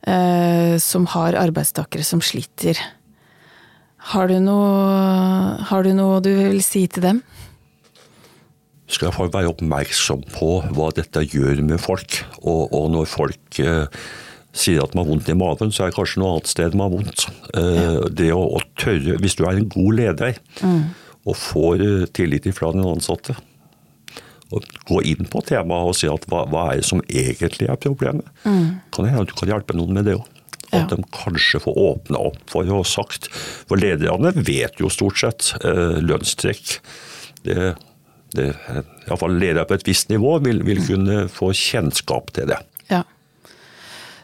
eh, 0.07 0.79
Som 0.79 1.07
har 1.15 1.35
arbeidstakere 1.39 2.07
som 2.07 2.23
sliter. 2.23 2.79
Har 4.15 4.29
du 4.31 4.39
noe, 4.39 5.59
har 5.71 5.83
du 5.83 5.91
noe 5.95 6.21
du 6.23 6.31
vil 6.39 6.63
si 6.63 6.87
til 6.87 7.03
dem? 7.03 7.23
skal 8.89 9.11
iallfall 9.11 9.29
være 9.35 9.51
oppmerksom 9.53 10.23
på 10.33 10.47
hva 10.73 10.87
dette 10.97 11.21
gjør 11.29 11.59
med 11.61 11.77
folk. 11.83 12.23
Og, 12.41 12.71
og 12.73 12.87
når 12.95 13.11
folk 13.11 13.59
eh, 13.61 13.85
sier 14.59 14.83
at 14.85 14.95
man 14.95 15.05
har 15.07 15.13
vondt 15.15 15.29
i 15.33 15.37
maven, 15.39 15.71
så 15.73 15.85
er 15.87 15.91
det 15.93 15.97
kanskje 15.99 16.21
noe 16.23 16.37
annet 16.37 16.51
sted 16.51 16.75
man 16.79 16.89
har 16.89 16.97
vondt. 16.99 17.27
Eh, 17.55 18.01
Det 18.19 18.31
å, 18.35 18.41
å 18.59 18.63
tørre, 18.81 19.19
Hvis 19.23 19.37
du 19.39 19.45
er 19.47 19.59
en 19.61 19.69
god 19.73 19.95
leder 19.99 20.39
og 21.29 21.37
får 21.37 21.85
eh, 21.85 22.07
tillit 22.17 22.49
fra 22.57 22.73
den 22.73 22.87
ansatte, 22.89 23.37
og 24.49 24.65
gå 24.89 25.03
inn 25.05 25.27
på 25.29 25.43
temaet 25.45 25.91
og 25.91 25.97
si 25.99 26.09
at 26.09 26.23
hva, 26.31 26.47
hva 26.49 26.63
er 26.73 26.79
det 26.81 26.87
som 26.89 27.03
egentlig 27.05 27.67
er 27.69 27.77
problemet, 27.77 28.25
kan 28.45 29.05
det 29.05 29.11
hende 29.13 29.27
du 29.29 29.35
kan 29.37 29.51
hjelpe 29.51 29.77
noen 29.77 29.93
med 29.99 30.07
det 30.09 30.15
òg. 30.17 30.25
At 30.69 30.91
Ja. 30.91 30.97
de 30.97 31.05
kanskje 31.17 31.61
får 31.65 31.77
åpna 31.81 32.19
opp 32.29 32.39
for 32.53 32.65
å 32.69 32.83
ha 32.83 32.85
sagt 32.85 33.31
For 33.33 33.81
lederne 33.81 34.35
vet 34.37 34.77
jo 34.83 34.91
stort 34.93 35.17
sett 35.17 35.55
eh, 35.65 35.97
lønnstrekk. 36.05 36.75
Det, 37.45 37.71
det, 38.37 38.49
Iallfall 39.07 39.39
ledere 39.41 39.65
på 39.65 39.79
et 39.79 39.87
visst 39.89 40.11
nivå 40.13 40.35
vil, 40.45 40.61
vil 40.69 40.83
kunne 40.85 41.23
få 41.33 41.55
kjennskap 41.57 42.33
til 42.37 42.51
det. 42.53 42.59
Ja. 42.93 43.01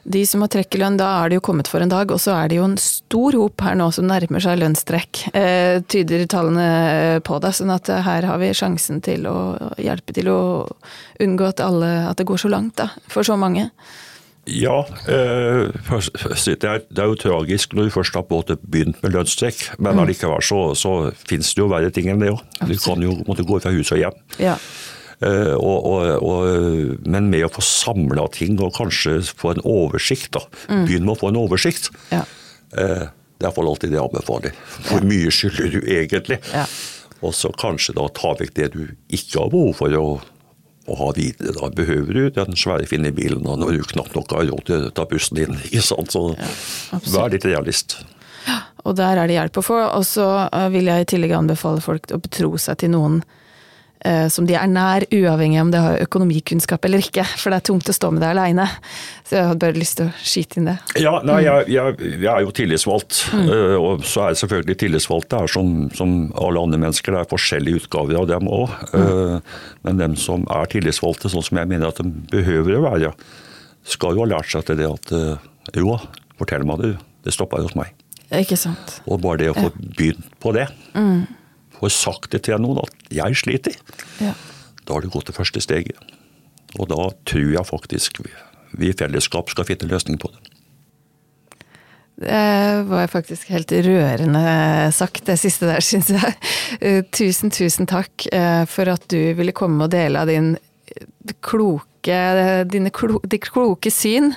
De 0.05 0.21
som 0.29 0.43
har 0.45 0.51
trekkelønn, 0.53 0.99
da 1.01 1.09
er 1.23 1.33
det 1.33 1.38
jo 1.38 1.45
kommet 1.47 1.69
for 1.71 1.81
en 1.81 1.93
dag, 1.93 2.11
og 2.12 2.21
så 2.21 2.35
er 2.37 2.51
det 2.53 2.59
jo 2.59 2.67
en 2.69 2.77
stor 2.81 3.37
hop 3.40 3.64
her 3.64 3.77
nå 3.81 3.88
som 3.97 4.09
nærmer 4.09 4.43
seg 4.45 4.61
lønnstrekk. 4.61 5.23
Eh, 5.33 5.81
tyder 5.88 6.27
tallene 6.29 7.21
på 7.25 7.40
det, 7.40 7.55
sånn 7.57 7.73
at 7.73 7.88
eh, 7.88 8.05
her 8.05 8.29
har 8.29 8.40
vi 8.43 8.53
sjansen 8.57 9.01
til 9.05 9.29
å 9.31 9.37
hjelpe 9.81 10.17
til 10.17 10.29
å 10.33 10.40
unngå 11.25 11.49
at, 11.49 11.64
alle, 11.64 11.93
at 12.11 12.21
det 12.21 12.29
går 12.29 12.45
så 12.45 12.53
langt 12.53 12.77
da, 12.83 12.90
for 13.09 13.25
så 13.27 13.38
mange. 13.40 13.71
Ja, 14.45 14.83
eh, 15.09 15.73
det, 15.73 16.69
er, 16.69 16.83
det 16.85 17.01
er 17.01 17.09
jo 17.09 17.17
tragisk 17.17 17.73
når 17.73 17.88
du 17.88 17.95
først 17.95 18.19
har 18.19 18.27
begynt 18.29 19.01
med 19.01 19.14
lønnstrekk, 19.14 19.71
men 19.81 20.03
allikevel 20.03 20.45
så, 20.45 20.59
så 20.77 21.14
finnes 21.17 21.49
det 21.57 21.64
jo 21.64 21.71
verre 21.73 21.93
ting 21.95 22.11
enn 22.12 22.21
det 22.21 22.35
òg. 22.35 22.43
Du 22.69 22.77
kan 22.77 23.01
jo 23.01 23.17
måtte 23.25 23.47
gå 23.47 23.57
fra 23.64 23.73
hus 23.73 23.95
og 23.97 24.03
hjem. 24.03 24.21
Ja. 24.43 24.59
Eh, 25.25 25.55
og, 25.57 25.87
og, 25.89 26.25
og, 26.25 27.05
men 27.09 27.31
med 27.33 27.47
å 27.47 27.53
få 27.53 27.65
samla 27.65 28.27
ting 28.35 28.59
og 28.61 28.75
kanskje 28.77 29.21
få 29.31 29.55
en 29.55 29.63
oversikt, 29.65 30.33
da. 30.37 30.45
Begynn 30.85 31.07
med 31.07 31.17
å 31.17 31.21
få 31.23 31.33
en 31.33 31.41
oversikt. 31.41 31.91
Ja. 32.13 32.25
Eh, 32.77 33.07
det 33.35 33.49
er 33.49 33.49
iallfall 33.49 33.71
alltid 33.73 33.93
det 33.93 33.99
jeg 33.99 34.09
anbefaler. 34.09 34.61
Hvor 34.89 35.07
mye 35.09 35.33
skylder 35.35 35.73
du 35.75 35.81
egentlig? 35.83 36.39
Ja. 36.53 36.69
Og 37.25 37.35
så 37.37 37.51
kanskje 37.57 37.97
da 37.97 38.07
ta 38.15 38.35
vekk 38.39 38.55
det 38.59 38.71
du 38.75 38.83
ikke 39.09 39.41
har 39.41 39.53
behov 39.53 39.77
for 39.81 39.97
å, 39.99 40.07
å 40.87 40.97
ha 41.01 41.11
videre. 41.17 41.55
Da 41.57 41.71
behøver 41.75 42.19
du 42.19 42.39
den 42.39 42.59
svære, 42.59 42.89
fine 42.91 43.13
bilen 43.17 43.47
når 43.47 43.79
du 43.79 43.87
knapt 43.95 44.17
nok 44.17 44.35
har 44.37 44.49
råd 44.51 44.67
til 44.69 44.89
å 44.89 44.93
ta 44.95 45.07
bussen 45.11 45.41
din. 45.41 45.57
ikke 45.71 45.85
sant? 45.85 46.15
Så 46.15 46.27
ja, 46.37 47.01
vær 47.15 47.33
litt 47.35 47.49
realist. 47.49 47.99
Og 48.85 48.99
der 48.99 49.17
er 49.17 49.31
det 49.31 49.39
hjelp 49.39 49.63
å 49.63 49.65
få. 49.65 49.81
Og 49.97 50.05
så 50.07 50.27
eh, 50.47 50.69
vil 50.75 50.91
jeg 50.93 51.05
i 51.05 51.11
tillegg 51.15 51.33
anbefale 51.39 51.83
folk 51.85 52.13
å 52.13 52.21
betro 52.21 52.53
seg 52.61 52.83
til 52.85 52.93
noen 52.93 53.23
som 54.29 54.45
de 54.45 54.57
er 54.59 54.69
nær, 54.69 55.07
uavhengig 55.09 55.61
om 55.62 55.71
de 55.73 55.81
har 55.81 56.03
økonomikunnskap 56.05 56.85
eller 56.85 57.01
ikke. 57.01 57.25
For 57.40 57.49
det 57.49 57.61
er 57.61 57.67
tungt 57.71 57.88
å 57.88 57.95
stå 57.97 58.11
med 58.12 58.21
det 58.21 58.33
aleine. 58.35 58.67
Så 59.25 59.38
jeg 59.38 59.49
hadde 59.49 59.62
bare 59.62 59.79
lyst 59.81 59.97
til 60.01 60.11
å 60.11 60.14
skyte 60.21 60.61
inn 60.61 60.69
det. 60.69 60.75
Ja, 61.01 61.14
nei, 61.25 61.38
jeg, 61.47 61.71
jeg, 61.73 61.97
jeg 62.12 62.31
er 62.35 62.45
jo 62.45 62.53
tillitsvalgt, 62.59 63.23
eh, 63.38 63.77
og 63.81 64.05
så 64.09 64.27
er 64.27 64.37
selvfølgelig 64.43 64.77
tillitsvalgte 64.83 65.40
er 65.40 65.55
som, 65.55 65.73
som 65.97 66.14
alle 66.37 66.67
andre 66.67 66.83
mennesker. 66.85 67.17
Det 67.17 67.23
er 67.25 67.33
forskjellige 67.33 67.85
utgaver 67.85 68.21
av 68.21 68.29
dem 68.33 68.51
òg. 68.53 68.77
Men 69.88 70.03
dem 70.03 70.19
som 70.21 70.45
er 70.53 70.69
tillitsvalgte, 70.73 71.33
sånn 71.33 71.47
som 71.49 71.62
jeg 71.62 71.71
mener 71.71 71.88
at 71.88 72.03
de 72.03 72.12
behøver 72.35 72.79
å 72.79 72.85
være, 72.90 73.14
skal 73.85 74.17
jo 74.17 74.25
ha 74.25 74.31
lært 74.37 74.51
seg 74.53 74.64
til 74.69 74.81
det 74.81 74.88
at 74.88 75.14
eh, 75.17 75.81
jo, 75.81 75.97
fortell 76.40 76.64
meg 76.69 76.83
det, 76.83 76.93
det 77.25 77.35
stopper 77.37 77.64
hos 77.64 77.77
meg. 77.79 77.93
Ikke 78.35 78.57
sant. 78.59 78.99
Og 79.05 79.21
bare 79.23 79.45
det 79.45 79.51
å 79.53 79.57
få 79.57 79.71
begynt 79.77 80.29
på 80.43 80.55
det, 80.57 80.67
få 81.85 81.92
sagt 81.92 82.33
det 82.35 82.42
til 82.49 82.61
noen 82.64 82.83
at 82.85 83.12
jeg 83.14 83.37
sliter, 83.44 83.77
Ja. 84.20 84.33
da 84.85 84.97
har 84.97 85.05
du 85.05 85.12
gått 85.12 85.29
det 85.31 85.37
første 85.37 85.61
steget. 85.64 86.01
Og 86.81 86.88
da 86.90 87.11
tror 87.29 87.53
jeg 87.55 87.68
faktisk 87.70 88.18
vi 88.75 88.88
i 88.90 88.97
fellesskap 88.99 89.53
skal 89.53 89.68
finne 89.68 89.87
løsning 89.93 90.18
på 90.18 90.32
det. 90.32 90.41
Det 92.14 92.82
var 92.87 93.09
faktisk 93.11 93.49
helt 93.51 93.72
rørende 93.72 94.43
sagt, 94.95 95.24
det 95.26 95.35
siste 95.43 95.66
der, 95.66 95.82
syns 95.91 96.12
jeg. 96.14 96.35
Eh, 96.80 97.01
tusen, 97.14 97.51
tusen 97.55 97.89
takk 97.91 98.26
eh, 98.32 98.62
for 98.70 98.91
at 98.93 99.07
du 99.11 99.35
ville 99.39 99.55
komme 99.57 99.87
og 99.89 99.91
dele 99.95 100.22
av 100.22 100.30
din 100.30 100.55
kloke, 101.43 102.20
dine 102.70 102.91
klo, 102.95 103.18
de 103.26 103.39
kloke 103.43 103.91
syn 103.91 104.35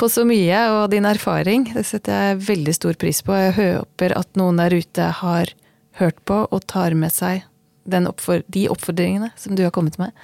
på 0.00 0.08
så 0.10 0.24
mye, 0.26 0.58
og 0.74 0.90
din 0.94 1.06
erfaring. 1.06 1.68
Det 1.74 1.84
setter 1.86 2.30
jeg 2.32 2.42
veldig 2.48 2.74
stor 2.74 2.98
pris 2.98 3.22
på. 3.22 3.36
Jeg 3.36 3.54
håper 3.58 4.16
at 4.18 4.30
noen 4.40 4.58
der 4.62 4.74
ute 4.80 5.10
har 5.20 5.52
hørt 6.00 6.20
på 6.28 6.42
og 6.48 6.66
tar 6.70 6.96
med 6.98 7.12
seg 7.14 7.46
oppfor, 7.90 8.44
de 8.46 8.68
oppfordringene 8.70 9.32
som 9.40 9.56
du 9.56 9.64
har 9.64 9.74
kommet 9.74 9.98
med. 9.98 10.14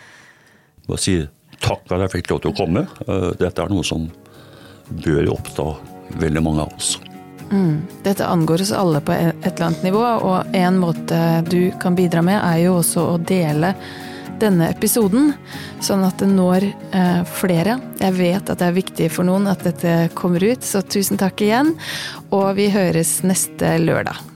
Jeg 0.86 1.02
si 1.02 1.16
takk 1.62 1.82
for 1.86 1.96
at 1.96 2.06
jeg 2.06 2.18
fikk 2.18 2.30
lov 2.30 2.44
til 2.44 2.52
å 2.52 2.56
komme. 2.56 2.86
Eh, 3.06 3.30
dette 3.40 3.62
er 3.62 3.72
noe 3.72 3.86
som 3.86 4.08
bør 4.88 5.32
oppta 5.34 5.72
veldig 6.20 6.42
mange 6.44 6.66
av 6.66 6.74
oss. 6.76 6.96
Mm. 7.50 7.86
Dette 8.02 8.26
angår 8.26 8.62
oss 8.62 8.74
alle 8.74 9.00
på 9.00 9.14
et 9.14 9.46
eller 9.46 9.68
annet 9.68 9.86
nivå, 9.86 10.02
og 10.02 10.56
en 10.56 10.78
måte 10.82 11.20
du 11.46 11.70
kan 11.82 11.96
bidra 11.98 12.22
med, 12.26 12.40
er 12.42 12.66
jo 12.66 12.78
også 12.80 13.06
å 13.14 13.16
dele 13.22 13.74
denne 14.40 14.68
episoden, 14.68 15.30
sånn 15.80 16.04
at 16.04 16.20
det 16.20 16.28
når 16.28 16.68
eh, 16.68 17.22
flere. 17.38 17.78
Jeg 18.02 18.16
vet 18.18 18.50
at 18.52 18.60
det 18.60 18.68
er 18.68 18.76
viktig 18.76 19.10
for 19.14 19.28
noen 19.28 19.48
at 19.48 19.64
dette 19.64 20.10
kommer 20.18 20.44
ut, 20.44 20.66
så 20.66 20.82
tusen 20.84 21.20
takk 21.20 21.40
igjen. 21.46 21.72
Og 22.34 22.50
vi 22.58 22.68
høres 22.74 23.18
neste 23.26 23.76
lørdag. 23.80 24.35